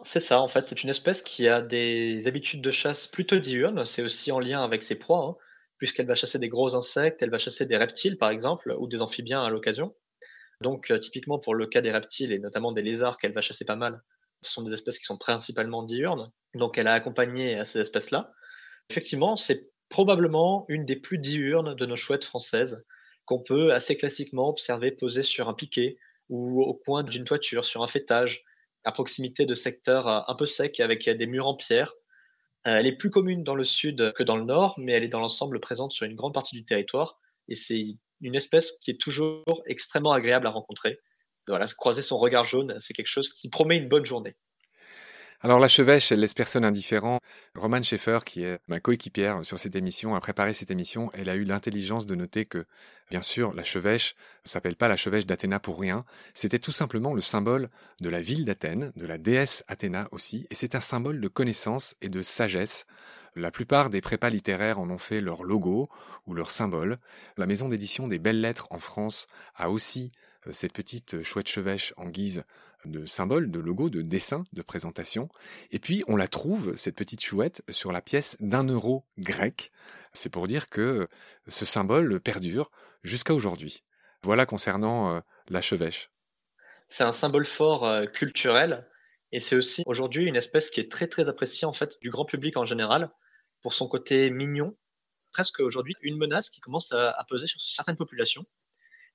C'est 0.03 0.21
ça, 0.21 0.41
en 0.41 0.49
fait. 0.49 0.67
C'est 0.67 0.83
une 0.83 0.91
espèce 0.91 1.23
qui 1.23 1.49
a 1.49 1.61
des 1.63 2.27
habitudes 2.27 2.61
de 2.63 2.71
chasse 2.71 3.07
plutôt 3.07 3.39
diurnes. 3.39 3.85
C'est 3.85 4.03
aussi 4.03 4.31
en 4.33 4.41
lien 4.41 4.63
avec 4.63 4.83
ses 4.83 4.95
proies, 4.95 5.25
hein, 5.25 5.37
puisqu'elle 5.79 6.07
va 6.07 6.15
chasser 6.15 6.39
des 6.39 6.49
gros 6.49 6.75
insectes, 6.75 7.23
elle 7.23 7.31
va 7.31 7.39
chasser 7.39 7.67
des 7.67 7.77
reptiles, 7.77 8.19
par 8.19 8.31
exemple, 8.31 8.75
ou 8.79 8.87
des 8.89 9.03
amphibiens 9.03 9.43
à 9.45 9.51
l'occasion. 9.51 9.95
Donc, 10.61 10.91
euh, 10.91 10.99
typiquement 10.99 11.39
pour 11.39 11.55
le 11.55 11.67
cas 11.67 11.83
des 11.83 11.93
reptiles 11.93 12.33
et 12.33 12.39
notamment 12.39 12.73
des 12.73 12.83
lézards 12.83 13.19
qu'elle 13.19 13.33
va 13.33 13.43
chasser 13.43 13.65
pas 13.65 13.77
mal, 13.77 14.03
ce 14.43 14.53
sont 14.53 14.63
des 14.63 14.73
espèces 14.73 14.99
qui 14.99 15.05
sont 15.05 15.19
principalement 15.19 15.83
diurnes. 15.83 16.33
Donc, 16.55 16.79
elle 16.79 16.89
a 16.89 16.95
accompagné 16.95 17.65
ces 17.65 17.81
espèces-là. 17.81 18.33
Effectivement, 18.91 19.37
c'est 19.37 19.71
probablement 19.89 20.65
une 20.69 20.85
des 20.85 20.97
plus 20.97 21.19
diurnes 21.19 21.75
de 21.75 21.87
nos 21.87 21.97
chouettes 21.97 22.25
françaises, 22.25 22.85
qu'on 23.25 23.43
peut 23.43 23.73
assez 23.73 23.97
classiquement 23.97 24.49
observer 24.49 24.93
posées 24.93 25.23
sur 25.23 25.49
un 25.49 25.55
piquet 25.55 25.99
ou 26.29 26.63
au 26.63 26.75
coin 26.75 27.03
d'une 27.03 27.25
toiture, 27.25 27.65
sur 27.65 27.83
un 27.83 27.89
fêtage, 27.89 28.45
à 28.87 28.93
proximité 28.93 29.45
de 29.45 29.55
secteurs 29.55 30.09
euh, 30.09 30.21
un 30.29 30.35
peu 30.35 30.47
secs 30.47 30.81
avec 30.81 31.09
des 31.09 31.27
murs 31.27 31.47
en 31.47 31.55
pierre. 31.55 31.93
Euh, 32.67 32.79
elle 32.79 32.87
est 32.87 32.97
plus 32.97 33.11
commune 33.11 33.45
dans 33.45 33.55
le 33.55 33.65
sud 33.65 34.13
que 34.15 34.23
dans 34.23 34.37
le 34.37 34.45
nord, 34.45 34.75
mais 34.79 34.93
elle 34.93 35.05
est 35.05 35.09
dans 35.09 35.21
l'ensemble 35.21 35.61
présente 35.61 35.93
sur 35.93 36.07
une 36.07 36.15
grande 36.15 36.33
partie 36.33 36.57
du 36.57 36.65
territoire. 36.65 37.19
Et 37.49 37.55
c'est 37.55 37.85
une 38.21 38.35
espèce 38.35 38.73
qui 38.81 38.93
est 38.93 39.01
toujours 39.01 39.45
extrêmement 39.67 40.13
agréable 40.13 40.47
à 40.47 40.51
rencontrer. 40.51 41.01
Voilà, 41.47 41.67
croiser 41.67 42.03
son 42.03 42.19
regard 42.19 42.45
jaune, 42.45 42.77
c'est 42.81 42.95
quelque 42.95 43.07
chose 43.07 43.33
qui 43.33 43.49
promet 43.49 43.77
une 43.77 43.89
bonne 43.89 44.05
journée. 44.05 44.37
Alors 45.43 45.59
la 45.59 45.69
chevêche, 45.69 46.13
elle 46.13 46.21
laisse 46.21 46.33
personne 46.33 46.65
indifférent. 46.65 47.21
Roman 47.55 47.83
Schaeffer, 47.83 48.21
qui 48.25 48.43
est 48.43 48.59
ma 48.69 48.81
coéquipière 48.81 49.45
sur 49.45 49.59
cette 49.59 49.77
émission, 49.77 50.15
a 50.15 50.21
préparé 50.21 50.55
cette 50.55 50.71
émission. 50.71 51.11
Elle 51.13 51.29
a 51.29 51.35
eu 51.35 51.45
l'intelligence 51.45 52.07
de 52.07 52.15
noter 52.15 52.47
que, 52.47 52.65
bien 53.11 53.21
sûr, 53.21 53.53
la 53.53 53.63
chevêche 53.63 54.15
ne 54.45 54.49
s'appelle 54.49 54.77
pas 54.77 54.89
la 54.89 54.97
chevêche 54.97 55.27
d'Athéna 55.27 55.61
pour 55.61 55.79
rien. 55.79 56.07
C'était 56.33 56.59
tout 56.59 56.73
simplement 56.73 57.13
le 57.13 57.21
symbole 57.21 57.69
de 58.01 58.09
la 58.09 58.23
ville 58.23 58.47
d'Athènes, 58.47 58.93
de 58.97 59.07
la 59.07 59.19
déesse 59.19 59.63
Athéna 59.69 60.09
aussi, 60.11 60.47
et 60.51 60.55
c'est 60.55 60.75
un 60.75 60.81
symbole 60.81 61.21
de 61.21 61.29
connaissance 61.29 61.97
et 62.01 62.09
de 62.09 62.23
sagesse. 62.23 62.87
La 63.35 63.51
plupart 63.51 63.91
des 63.91 64.01
prépas 64.01 64.31
littéraires 64.31 64.81
en 64.81 64.89
ont 64.89 64.97
fait 64.97 65.21
leur 65.21 65.45
logo 65.45 65.91
ou 66.27 66.33
leur 66.33 66.51
symbole. 66.51 66.99
La 67.37 67.45
maison 67.45 67.69
d'édition 67.69 68.09
des 68.09 68.19
belles 68.19 68.41
lettres 68.41 68.69
en 68.71 68.79
France 68.79 69.27
a 69.55 69.69
aussi 69.69 70.11
euh, 70.47 70.53
cette 70.53 70.73
petite 70.73 71.23
chouette 71.23 71.49
chevêche 71.49 71.93
en 71.99 72.07
guise 72.07 72.45
de 72.91 73.07
symbole, 73.07 73.51
de 73.51 73.61
logo, 73.61 73.91
de 73.91 74.03
dessin, 74.03 74.45
de 74.53 74.63
présentation. 74.63 75.29
Et 75.71 75.79
puis 75.79 76.05
on 76.09 76.17
la 76.17 76.29
trouve, 76.29 76.77
cette 76.77 76.97
petite 76.97 77.23
chouette, 77.23 77.63
sur 77.69 77.93
la 77.93 78.01
pièce 78.01 78.37
d'un 78.41 78.65
euro 78.65 79.05
grec. 79.19 79.73
C'est 80.13 80.31
pour 80.31 80.47
dire 80.47 80.69
que 80.69 81.09
ce 81.49 81.65
symbole 81.65 82.21
perdure 82.21 82.71
jusqu'à 83.03 83.35
aujourd'hui. 83.35 83.85
Voilà 84.23 84.47
concernant 84.47 85.15
euh, 85.15 85.21
la 85.49 85.61
chevêche. 85.61 86.11
C'est 86.89 87.05
un 87.05 87.13
symbole 87.13 87.47
fort 87.47 87.85
euh, 87.85 88.07
culturel 88.07 88.89
et 89.33 89.41
c'est 89.41 89.57
aussi 89.57 89.83
aujourd'hui 89.87 90.25
une 90.25 90.37
espèce 90.37 90.71
qui 90.71 90.81
est 90.81 90.91
très 90.91 91.09
très 91.09 91.29
appréciée 91.29 91.67
en 91.67 91.73
fait 91.73 92.01
du 92.01 92.11
grand 92.11 92.25
public 92.25 92.57
en 92.57 92.65
général 92.65 93.11
pour 93.63 93.75
son 93.75 93.89
côté 93.89 94.31
mignon. 94.31 94.77
Presque 95.33 95.61
aujourd'hui 95.61 95.95
une 96.01 96.17
menace 96.17 96.49
qui 96.49 96.61
commence 96.61 96.93
à 96.93 97.27
peser 97.29 97.47
sur 97.47 97.61
certaines 97.61 97.97
populations 97.97 98.47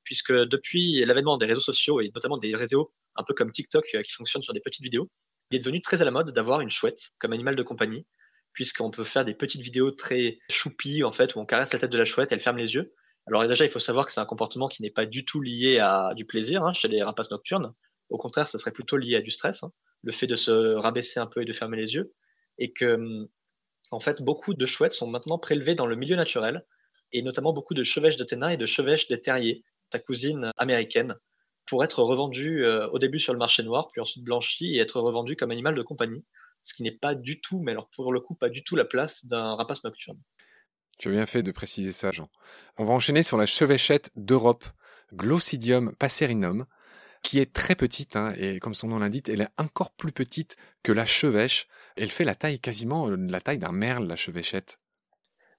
puisque 0.03 0.33
depuis 0.33 1.03
l'avènement 1.05 1.37
des 1.37 1.45
réseaux 1.45 1.61
sociaux 1.61 2.01
et 2.01 2.11
notamment 2.13 2.37
des 2.37 2.55
réseaux 2.55 2.93
un 3.15 3.23
peu 3.23 3.33
comme 3.33 3.51
TikTok 3.51 3.85
euh, 3.95 4.01
qui 4.03 4.11
fonctionnent 4.11 4.43
sur 4.43 4.53
des 4.53 4.59
petites 4.59 4.83
vidéos, 4.83 5.09
il 5.49 5.57
est 5.57 5.59
devenu 5.59 5.81
très 5.81 6.01
à 6.01 6.05
la 6.05 6.11
mode 6.11 6.31
d'avoir 6.31 6.61
une 6.61 6.71
chouette 6.71 7.11
comme 7.19 7.33
animal 7.33 7.55
de 7.55 7.63
compagnie 7.63 8.05
puisqu'on 8.53 8.91
peut 8.91 9.05
faire 9.05 9.25
des 9.25 9.33
petites 9.33 9.61
vidéos 9.61 9.91
très 9.91 10.39
choupies 10.49 11.03
en 11.03 11.13
fait 11.13 11.35
où 11.35 11.39
on 11.39 11.45
caresse 11.45 11.71
la 11.73 11.79
tête 11.79 11.91
de 11.91 11.97
la 11.97 12.05
chouette, 12.05 12.31
elle 12.31 12.41
ferme 12.41 12.57
les 12.57 12.73
yeux 12.73 12.93
alors 13.27 13.47
déjà, 13.47 13.65
il 13.65 13.71
faut 13.71 13.79
savoir 13.79 14.05
que 14.05 14.11
c'est 14.11 14.19
un 14.19 14.25
comportement 14.25 14.67
qui 14.67 14.81
n'est 14.81 14.89
pas 14.89 15.05
du 15.05 15.25
tout 15.25 15.41
lié 15.41 15.79
à 15.79 16.13
du 16.15 16.25
plaisir 16.25 16.63
hein, 16.63 16.73
chez 16.73 16.87
les 16.87 17.03
rapaces 17.03 17.31
nocturnes. 17.31 17.73
Au 18.09 18.17
contraire, 18.17 18.47
ça 18.47 18.59
serait 18.59 18.71
plutôt 18.71 18.97
lié 18.97 19.15
à 19.15 19.21
du 19.21 19.31
stress, 19.31 19.63
hein, 19.63 19.71
le 20.03 20.11
fait 20.11 20.27
de 20.27 20.35
se 20.35 20.75
rabaisser 20.75 21.19
un 21.19 21.27
peu 21.27 21.41
et 21.41 21.45
de 21.45 21.53
fermer 21.53 21.77
les 21.77 21.93
yeux. 21.93 22.13
Et 22.57 22.73
que, 22.73 23.27
en 23.91 23.99
fait, 23.99 24.21
beaucoup 24.21 24.53
de 24.53 24.65
chouettes 24.65 24.93
sont 24.93 25.07
maintenant 25.07 25.37
prélevées 25.37 25.75
dans 25.75 25.85
le 25.85 25.95
milieu 25.95 26.15
naturel, 26.15 26.65
et 27.13 27.21
notamment 27.21 27.53
beaucoup 27.53 27.73
de 27.73 27.83
chevêches 27.83 28.17
Ténin 28.25 28.49
et 28.49 28.57
de 28.57 28.65
chevêches 28.65 29.07
des 29.07 29.21
terriers, 29.21 29.63
sa 29.91 29.99
cousine 29.99 30.51
américaine, 30.57 31.15
pour 31.67 31.83
être 31.83 32.03
revendues 32.03 32.65
euh, 32.65 32.87
au 32.89 32.99
début 32.99 33.19
sur 33.19 33.33
le 33.33 33.39
marché 33.39 33.63
noir, 33.63 33.89
puis 33.91 34.01
ensuite 34.01 34.23
blanchies 34.23 34.75
et 34.75 34.79
être 34.79 34.99
revendues 34.99 35.35
comme 35.35 35.51
animal 35.51 35.75
de 35.75 35.81
compagnie, 35.81 36.25
ce 36.63 36.73
qui 36.73 36.83
n'est 36.83 36.91
pas 36.91 37.15
du 37.15 37.39
tout, 37.39 37.59
mais 37.59 37.71
alors 37.71 37.89
pour 37.95 38.11
le 38.11 38.19
coup, 38.19 38.35
pas 38.35 38.49
du 38.49 38.63
tout 38.63 38.75
la 38.75 38.85
place 38.85 39.25
d'un 39.25 39.55
rapace 39.55 39.83
nocturne. 39.83 40.19
Tu 40.99 41.09
as 41.09 41.11
bien 41.11 41.25
fait 41.25 41.43
de 41.43 41.51
préciser 41.51 41.91
ça, 41.91 42.11
Jean. 42.11 42.29
On 42.77 42.85
va 42.85 42.93
enchaîner 42.93 43.23
sur 43.23 43.37
la 43.37 43.45
chevêchette 43.45 44.11
d'Europe, 44.15 44.65
Glossidium 45.13 45.95
passerinum, 45.95 46.65
qui 47.23 47.39
est 47.39 47.53
très 47.53 47.75
petite, 47.75 48.15
hein, 48.15 48.33
et 48.37 48.59
comme 48.59 48.73
son 48.73 48.87
nom 48.87 48.99
l'indique, 48.99 49.29
elle 49.29 49.41
est 49.41 49.49
encore 49.57 49.91
plus 49.91 50.11
petite 50.11 50.57
que 50.83 50.91
la 50.91 51.05
chevêche. 51.05 51.67
Elle 51.95 52.11
fait 52.11 52.23
la 52.23 52.35
taille 52.35 52.59
quasiment 52.59 53.09
euh, 53.09 53.15
la 53.17 53.41
taille 53.41 53.59
d'un 53.59 53.71
merle, 53.71 54.07
la 54.07 54.15
chevêchette. 54.15 54.79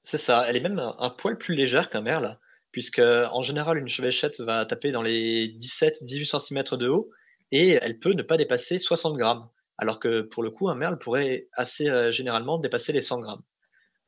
C'est 0.02 0.18
ça, 0.18 0.44
elle 0.48 0.56
est 0.56 0.60
même 0.60 0.78
un, 0.78 1.10
poil 1.10 1.38
plus 1.38 1.54
légère 1.54 1.88
qu'un 1.88 2.00
merle, 2.00 2.38
puisque 2.72 3.00
en 3.00 3.42
général 3.42 3.78
une 3.78 3.88
chevêchette 3.88 4.40
va 4.40 4.66
taper 4.66 4.90
dans 4.90 5.02
les 5.02 5.54
17-18 5.58 6.40
cm 6.40 6.78
de 6.78 6.88
haut, 6.88 7.10
et 7.52 7.70
elle 7.70 7.98
peut 7.98 8.14
ne 8.14 8.22
pas 8.22 8.36
dépasser 8.36 8.78
60 8.78 9.16
grammes, 9.16 9.48
alors 9.78 10.00
que 10.00 10.22
pour 10.22 10.42
le 10.42 10.50
coup 10.50 10.68
un 10.68 10.74
merle 10.74 10.98
pourrait 10.98 11.48
assez 11.52 11.88
euh, 11.88 12.10
généralement 12.12 12.58
dépasser 12.58 12.92
les 12.92 13.02
100 13.02 13.20
grammes 13.20 13.42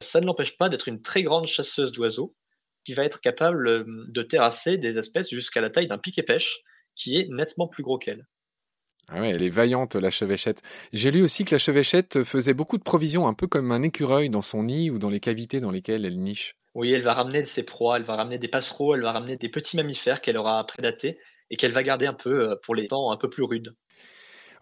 ça 0.01 0.21
ne 0.21 0.27
l'empêche 0.27 0.57
pas 0.57 0.69
d'être 0.69 0.89
une 0.89 1.03
très 1.03 1.23
grande 1.23 1.47
chasseuse 1.47 1.93
d'oiseaux 1.93 2.35
qui 2.85 2.95
va 2.95 3.05
être 3.05 3.21
capable 3.21 3.67
euh, 3.67 3.85
de 3.87 4.23
terrasser 4.23 4.77
des 4.77 4.99
espèces 4.99 5.31
jusqu'à 5.31 5.61
la 5.61 5.71
taille 5.71 5.89
d'un 5.89 5.99
piquet-pêche 5.99 6.61
qui 6.97 7.19
est 7.19 7.29
nettement 7.29 7.67
plus 7.67 7.83
gros 7.83 7.99
qu'elle. 7.99 8.27
Ah 9.09 9.21
ouais, 9.21 9.31
elle 9.31 9.43
est 9.43 9.51
vaillante, 9.51 9.97
la 9.97 10.11
chevêchette. 10.11 10.63
J'ai 10.93 11.11
lu 11.11 11.23
aussi 11.23 11.45
que 11.45 11.55
la 11.55 11.59
chevêchette 11.59 12.23
faisait 12.23 12.55
beaucoup 12.55 12.79
de 12.79 12.83
provisions, 12.83 13.27
un 13.27 13.35
peu 13.35 13.47
comme 13.47 13.71
un 13.73 13.83
écureuil 13.83 14.31
dans 14.31 14.43
son 14.43 14.63
nid 14.63 14.91
ou 14.91 14.99
dans 14.99 15.11
les 15.11 15.21
cavités 15.21 15.61
dans 15.61 15.71
lesquelles 15.71 16.07
elle 16.07 16.19
niche. 16.19 16.57
Oui, 16.75 16.93
elle 16.93 17.03
va 17.03 17.15
ramener 17.15 17.45
ses 17.47 17.63
proies, 17.63 17.97
elle 17.97 18.05
va 18.05 18.17
ramener 18.17 18.39
des 18.39 18.49
passereaux, 18.49 18.95
elle 18.95 19.03
va 19.03 19.13
ramener 19.13 19.37
des 19.37 19.49
petits 19.49 19.77
mammifères 19.77 20.21
qu'elle 20.21 20.37
aura 20.37 20.67
prédatés 20.67 21.19
et 21.51 21.57
qu'elle 21.57 21.73
va 21.73 21.83
garder 21.83 22.07
un 22.07 22.15
peu 22.15 22.51
euh, 22.51 22.57
pour 22.65 22.75
les 22.75 22.89
temps 22.89 23.13
un 23.13 23.17
peu 23.17 23.31
plus 23.31 23.45
rudes. 23.45 23.77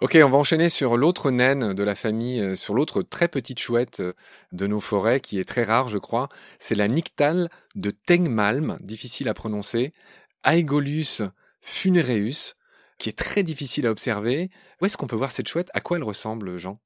Ok, 0.02 0.18
on 0.22 0.28
va 0.28 0.36
enchaîner 0.36 0.68
sur 0.68 0.96
l'autre 0.96 1.30
naine 1.30 1.74
de 1.74 1.82
la 1.84 1.94
famille, 1.94 2.40
euh, 2.40 2.56
sur 2.56 2.74
l'autre 2.74 3.02
très 3.02 3.28
petite 3.28 3.60
chouette 3.60 4.00
euh, 4.00 4.12
de 4.50 4.66
nos 4.66 4.80
forêts, 4.80 5.20
qui 5.20 5.38
est 5.38 5.44
très 5.48 5.62
rare, 5.62 5.88
je 5.88 5.98
crois. 5.98 6.28
C'est 6.58 6.74
la 6.74 6.88
nyctale 6.88 7.48
de 7.76 7.92
Tengmalm, 7.92 8.78
difficile 8.80 9.28
à 9.28 9.34
prononcer, 9.34 9.94
Aegolus 10.42 11.22
funereus, 11.60 12.56
qui 12.98 13.08
est 13.08 13.16
très 13.16 13.42
difficile 13.42 13.86
à 13.86 13.90
observer. 13.90 14.50
Où 14.80 14.86
est-ce 14.86 14.96
qu'on 14.96 15.06
peut 15.06 15.16
voir 15.16 15.30
cette 15.30 15.48
chouette? 15.48 15.70
À 15.72 15.80
quoi 15.80 15.98
elle 15.98 16.04
ressemble, 16.04 16.58
Jean? 16.58 16.80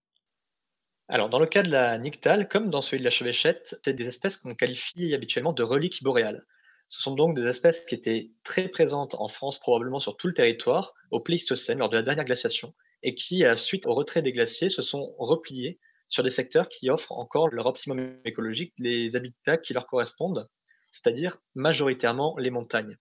Alors, 1.09 1.29
dans 1.29 1.39
le 1.39 1.47
cas 1.47 1.63
de 1.63 1.71
la 1.71 1.97
nyctale, 1.99 2.49
comme 2.49 2.69
dans 2.69 2.81
celui 2.81 2.99
de 2.99 3.05
la 3.05 3.11
chevêchette, 3.11 3.79
c'est 3.85 3.95
des 3.95 4.07
espèces 4.07 4.37
qu'on 4.37 4.57
qualifie 4.57 5.15
habituellement 5.15 5.53
de 5.53 5.63
reliques 5.63 6.03
boréales. 6.03 6.45
Ce 6.89 7.01
sont 7.01 7.15
donc 7.15 7.37
des 7.37 7.47
espèces 7.47 7.85
qui 7.85 7.95
étaient 7.95 8.31
très 8.43 8.69
présentes 8.69 9.15
en 9.15 9.29
France, 9.29 9.59
probablement 9.61 10.01
sur 10.01 10.17
tout 10.17 10.27
le 10.27 10.35
territoire, 10.35 10.95
au 11.13 11.21
Pléistocène, 11.21 11.79
lors 11.79 11.89
de 11.89 11.97
la 11.97 12.03
dernière 12.03 12.25
glaciation, 12.25 12.75
et 13.03 13.15
qui, 13.15 13.45
suite 13.55 13.87
au 13.87 13.95
retrait 13.95 14.23
des 14.23 14.33
glaciers, 14.33 14.69
se 14.69 14.83
sont 14.83 15.15
repliés 15.19 15.79
sur 16.09 16.23
des 16.23 16.31
secteurs 16.31 16.69
qui 16.69 16.91
offrent 16.91 17.13
encore 17.13 17.49
leur 17.49 17.67
optimum 17.67 18.19
écologique, 18.25 18.73
les 18.79 19.15
habitats 19.15 19.59
qui 19.59 19.75
leur 19.75 19.87
correspondent, 19.87 20.49
c'est-à-dire 20.93 21.39
majoritairement 21.55 22.37
les 22.39 22.51
montagnes. 22.51 22.97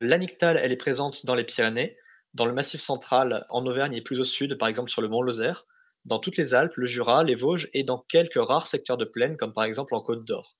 L'anictale, 0.00 0.58
elle 0.60 0.72
est 0.72 0.76
présente 0.76 1.24
dans 1.24 1.34
les 1.36 1.44
Pyrénées, 1.44 1.96
dans 2.34 2.46
le 2.46 2.52
Massif 2.52 2.80
central, 2.80 3.46
en 3.50 3.64
Auvergne 3.64 3.94
et 3.94 4.02
plus 4.02 4.18
au 4.18 4.24
sud, 4.24 4.58
par 4.58 4.68
exemple 4.68 4.90
sur 4.90 5.02
le 5.02 5.08
mont 5.08 5.22
Lozère, 5.22 5.66
dans 6.04 6.18
toutes 6.18 6.36
les 6.36 6.54
Alpes, 6.54 6.76
le 6.76 6.86
Jura, 6.86 7.24
les 7.24 7.34
Vosges 7.34 7.68
et 7.72 7.82
dans 7.82 7.98
quelques 7.98 8.34
rares 8.36 8.66
secteurs 8.66 8.96
de 8.96 9.04
plaine, 9.04 9.36
comme 9.36 9.52
par 9.52 9.64
exemple 9.64 9.94
en 9.94 10.00
Côte 10.00 10.24
d'Or. 10.24 10.56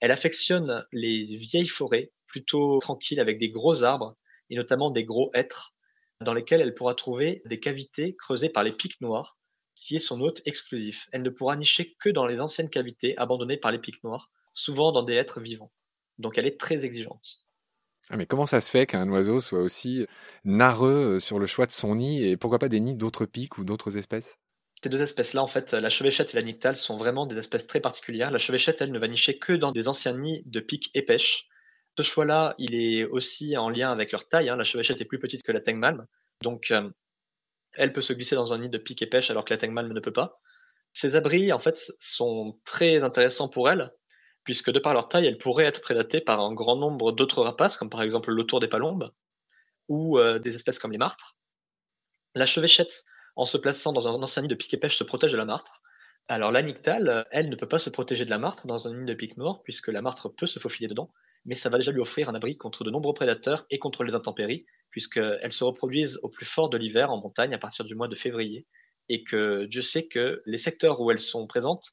Elle 0.00 0.10
affectionne 0.10 0.86
les 0.92 1.36
vieilles 1.36 1.66
forêts, 1.66 2.12
plutôt 2.26 2.78
tranquilles 2.78 3.20
avec 3.20 3.38
des 3.38 3.50
gros 3.50 3.82
arbres 3.82 4.16
et 4.48 4.56
notamment 4.56 4.90
des 4.90 5.04
gros 5.04 5.30
hêtres, 5.34 5.74
dans 6.20 6.34
lesquelles 6.34 6.60
elle 6.60 6.74
pourra 6.74 6.94
trouver 6.94 7.42
des 7.44 7.60
cavités 7.60 8.16
creusées 8.16 8.48
par 8.48 8.64
les 8.64 8.72
pics 8.72 9.00
noirs, 9.00 9.38
qui 9.74 9.96
est 9.96 10.00
son 10.00 10.20
hôte 10.20 10.42
exclusif. 10.46 11.08
Elle 11.12 11.22
ne 11.22 11.30
pourra 11.30 11.56
nicher 11.56 11.96
que 12.00 12.08
dans 12.10 12.26
les 12.26 12.40
anciennes 12.40 12.70
cavités 12.70 13.16
abandonnées 13.18 13.56
par 13.56 13.72
les 13.72 13.78
pics 13.78 14.02
noirs, 14.04 14.30
souvent 14.52 14.92
dans 14.92 15.02
des 15.02 15.14
êtres 15.14 15.40
vivants. 15.40 15.72
Donc 16.18 16.36
elle 16.36 16.46
est 16.46 16.60
très 16.60 16.84
exigeante. 16.84 17.40
Ah 18.10 18.16
mais 18.16 18.26
comment 18.26 18.46
ça 18.46 18.60
se 18.60 18.70
fait 18.70 18.86
qu'un 18.86 19.08
oiseau 19.08 19.40
soit 19.40 19.60
aussi 19.60 20.04
narreux 20.44 21.16
euh, 21.16 21.20
sur 21.20 21.38
le 21.38 21.46
choix 21.46 21.66
de 21.66 21.72
son 21.72 21.94
nid 21.94 22.24
et 22.24 22.36
pourquoi 22.36 22.58
pas 22.58 22.68
des 22.68 22.80
nids 22.80 22.96
d'autres 22.96 23.24
pics 23.24 23.56
ou 23.56 23.64
d'autres 23.64 23.96
espèces? 23.96 24.36
Ces 24.82 24.88
deux 24.88 25.02
espèces-là, 25.02 25.42
en 25.42 25.46
fait, 25.46 25.72
la 25.72 25.90
chevêchette 25.90 26.32
et 26.32 26.36
la 26.36 26.42
nyctale 26.42 26.76
sont 26.76 26.96
vraiment 26.96 27.26
des 27.26 27.36
espèces 27.36 27.66
très 27.66 27.80
particulières. 27.80 28.30
La 28.30 28.38
chevêchette, 28.38 28.80
elle, 28.80 28.92
ne 28.92 28.98
va 28.98 29.08
nicher 29.08 29.38
que 29.38 29.52
dans 29.52 29.72
des 29.72 29.88
anciens 29.88 30.16
nids 30.16 30.42
de 30.46 30.60
pics 30.60 30.90
et 30.94 31.02
pêches, 31.02 31.46
ce 31.98 32.02
choix-là, 32.02 32.54
il 32.56 32.74
est 32.74 33.04
aussi 33.04 33.56
en 33.58 33.68
lien 33.68 33.92
avec 33.92 34.12
leur 34.12 34.26
taille. 34.26 34.48
Hein. 34.48 34.56
La 34.56 34.64
chevêchette 34.64 35.00
est 35.00 35.04
plus 35.04 35.18
petite 35.18 35.42
que 35.42 35.52
la 35.52 35.60
tengmalm. 35.60 36.06
Donc, 36.42 36.70
euh, 36.70 36.88
elle 37.74 37.92
peut 37.92 38.00
se 38.00 38.14
glisser 38.14 38.36
dans 38.36 38.54
un 38.54 38.58
nid 38.58 38.70
de 38.70 38.78
pique 38.78 39.02
et 39.02 39.06
pêche 39.06 39.30
alors 39.30 39.44
que 39.44 39.52
la 39.52 39.58
tengmalm 39.58 39.92
ne 39.92 40.00
peut 40.00 40.12
pas. 40.12 40.40
Ces 40.92 41.14
abris, 41.14 41.52
en 41.52 41.58
fait, 41.58 41.92
sont 41.98 42.58
très 42.64 43.02
intéressants 43.02 43.48
pour 43.48 43.68
elle, 43.68 43.92
puisque 44.44 44.70
de 44.70 44.78
par 44.78 44.94
leur 44.94 45.08
taille, 45.08 45.26
elles 45.26 45.38
pourraient 45.38 45.66
être 45.66 45.82
prédatées 45.82 46.22
par 46.22 46.40
un 46.40 46.54
grand 46.54 46.76
nombre 46.76 47.12
d'autres 47.12 47.42
rapaces, 47.42 47.76
comme 47.76 47.90
par 47.90 48.02
exemple 48.02 48.30
l'autour 48.30 48.60
des 48.60 48.68
palombes, 48.68 49.12
ou 49.88 50.18
euh, 50.18 50.38
des 50.38 50.54
espèces 50.56 50.78
comme 50.78 50.92
les 50.92 50.98
martres. 50.98 51.36
La 52.34 52.46
chevêchette, 52.46 53.04
en 53.40 53.46
se 53.46 53.58
plaçant 53.58 53.92
dans 53.92 54.06
un 54.06 54.12
ancien 54.22 54.42
nid 54.42 54.48
de 54.48 54.54
pique 54.54 54.74
et 54.74 54.76
pêche, 54.76 54.96
se 54.96 55.04
protège 55.04 55.32
de 55.32 55.36
la 55.36 55.44
martre. 55.44 55.82
Alors 56.28 56.52
la 56.52 56.62
nyctale, 56.62 57.26
elle 57.30 57.48
ne 57.48 57.56
peut 57.56 57.68
pas 57.68 57.78
se 57.78 57.90
protéger 57.90 58.24
de 58.24 58.30
la 58.30 58.38
martre 58.38 58.66
dans 58.66 58.86
un 58.86 58.94
nid 58.94 59.06
de 59.06 59.14
pique 59.14 59.36
noir, 59.36 59.62
puisque 59.64 59.88
la 59.88 60.02
martre 60.02 60.28
peut 60.28 60.46
se 60.46 60.58
faufiler 60.58 60.88
dedans 60.88 61.10
mais 61.44 61.54
ça 61.54 61.68
va 61.68 61.78
déjà 61.78 61.92
lui 61.92 62.00
offrir 62.00 62.28
un 62.28 62.34
abri 62.34 62.56
contre 62.56 62.84
de 62.84 62.90
nombreux 62.90 63.14
prédateurs 63.14 63.66
et 63.70 63.78
contre 63.78 64.04
les 64.04 64.14
intempéries, 64.14 64.66
puisqu'elles 64.90 65.52
se 65.52 65.64
reproduisent 65.64 66.18
au 66.22 66.28
plus 66.28 66.46
fort 66.46 66.68
de 66.68 66.76
l'hiver 66.76 67.10
en 67.10 67.20
montagne 67.20 67.54
à 67.54 67.58
partir 67.58 67.84
du 67.84 67.94
mois 67.94 68.08
de 68.08 68.16
février, 68.16 68.66
et 69.08 69.24
que 69.24 69.64
Dieu 69.66 69.82
sait 69.82 70.06
que 70.06 70.42
les 70.46 70.58
secteurs 70.58 71.00
où 71.00 71.10
elles 71.10 71.20
sont 71.20 71.46
présentes 71.46 71.90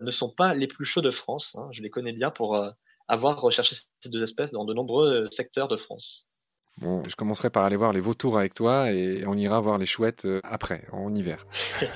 ne 0.00 0.10
sont 0.10 0.30
pas 0.30 0.54
les 0.54 0.66
plus 0.66 0.84
chauds 0.84 1.00
de 1.00 1.10
France. 1.10 1.56
Hein. 1.56 1.68
Je 1.72 1.82
les 1.82 1.90
connais 1.90 2.12
bien 2.12 2.30
pour 2.30 2.56
euh, 2.56 2.70
avoir 3.08 3.40
recherché 3.40 3.76
ces 4.00 4.08
deux 4.08 4.22
espèces 4.22 4.52
dans 4.52 4.64
de 4.64 4.74
nombreux 4.74 5.28
secteurs 5.30 5.68
de 5.68 5.76
France. 5.76 6.29
Bon, 6.78 7.02
je 7.06 7.14
commencerai 7.14 7.50
par 7.50 7.64
aller 7.64 7.76
voir 7.76 7.92
les 7.92 8.00
vautours 8.00 8.38
avec 8.38 8.54
toi 8.54 8.90
et 8.90 9.24
on 9.26 9.34
ira 9.34 9.60
voir 9.60 9.76
les 9.76 9.86
chouettes 9.86 10.24
euh, 10.24 10.40
après, 10.44 10.86
en 10.92 11.14
hiver. 11.14 11.46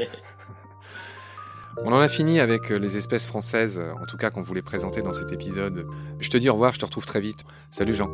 On 1.83 1.93
en 1.93 2.01
a 2.01 2.09
fini 2.09 2.39
avec 2.39 2.71
euh, 2.71 2.77
les 2.77 2.97
espèces 2.97 3.27
françaises, 3.27 3.79
euh, 3.79 3.93
en 4.01 4.07
tout 4.07 4.17
cas 4.17 4.31
qu'on 4.31 4.43
voulait 4.43 4.63
présenter 4.63 5.03
dans 5.03 5.13
cet 5.13 5.33
épisode. 5.33 5.87
Je 6.21 6.31
te 6.31 6.37
dis 6.37 6.49
au 6.49 6.53
revoir, 6.53 6.73
je 6.73 6.79
te 6.79 6.85
retrouve 6.85 7.07
très 7.07 7.21
vite. 7.21 7.45
Salut 7.71 7.95
Jean. 7.95 8.09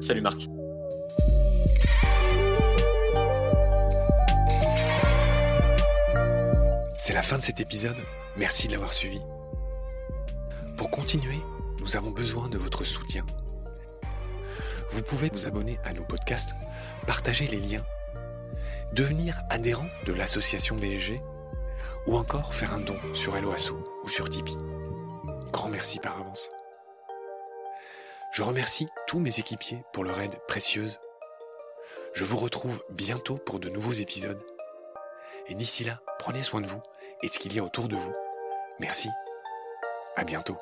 Salut 0.00 0.20
Marc. 0.20 0.48
C'est 6.98 7.14
la 7.14 7.22
fin 7.22 7.38
de 7.38 7.42
cet 7.42 7.60
épisode. 7.60 7.96
Merci 8.36 8.66
de 8.68 8.72
l'avoir 8.72 8.92
suivi. 8.92 9.20
Pour 10.76 10.90
continuer, 10.90 11.40
nous 11.80 11.96
avons 11.96 12.10
besoin 12.10 12.48
de 12.48 12.58
votre 12.58 12.84
soutien. 12.84 13.24
Vous 14.90 15.02
pouvez 15.02 15.30
vous 15.32 15.46
abonner 15.46 15.78
à 15.84 15.92
nos 15.92 16.04
podcasts, 16.04 16.50
partager 17.06 17.46
les 17.46 17.58
liens, 17.58 17.84
devenir 18.92 19.40
adhérent 19.48 19.86
de 20.04 20.12
l'association 20.12 20.76
BSG 20.76 21.20
ou 22.06 22.16
encore 22.16 22.54
faire 22.54 22.74
un 22.74 22.80
don 22.80 22.96
sur 23.14 23.36
Helloasso 23.36 23.82
ou 24.04 24.08
sur 24.08 24.28
Tipeee. 24.28 24.56
Grand 25.52 25.68
merci 25.68 26.00
par 26.00 26.18
avance. 26.18 26.50
Je 28.32 28.42
remercie 28.42 28.86
tous 29.06 29.18
mes 29.18 29.38
équipiers 29.38 29.82
pour 29.92 30.04
leur 30.04 30.20
aide 30.20 30.38
précieuse. 30.46 30.98
Je 32.14 32.24
vous 32.24 32.36
retrouve 32.36 32.82
bientôt 32.90 33.36
pour 33.36 33.60
de 33.60 33.68
nouveaux 33.68 33.92
épisodes. 33.92 34.42
Et 35.48 35.54
d'ici 35.54 35.84
là, 35.84 36.00
prenez 36.18 36.42
soin 36.42 36.60
de 36.60 36.66
vous 36.66 36.80
et 37.22 37.28
de 37.28 37.32
ce 37.32 37.38
qu'il 37.38 37.54
y 37.54 37.58
a 37.58 37.64
autour 37.64 37.88
de 37.88 37.96
vous. 37.96 38.14
Merci. 38.78 39.08
À 40.16 40.24
bientôt. 40.24 40.56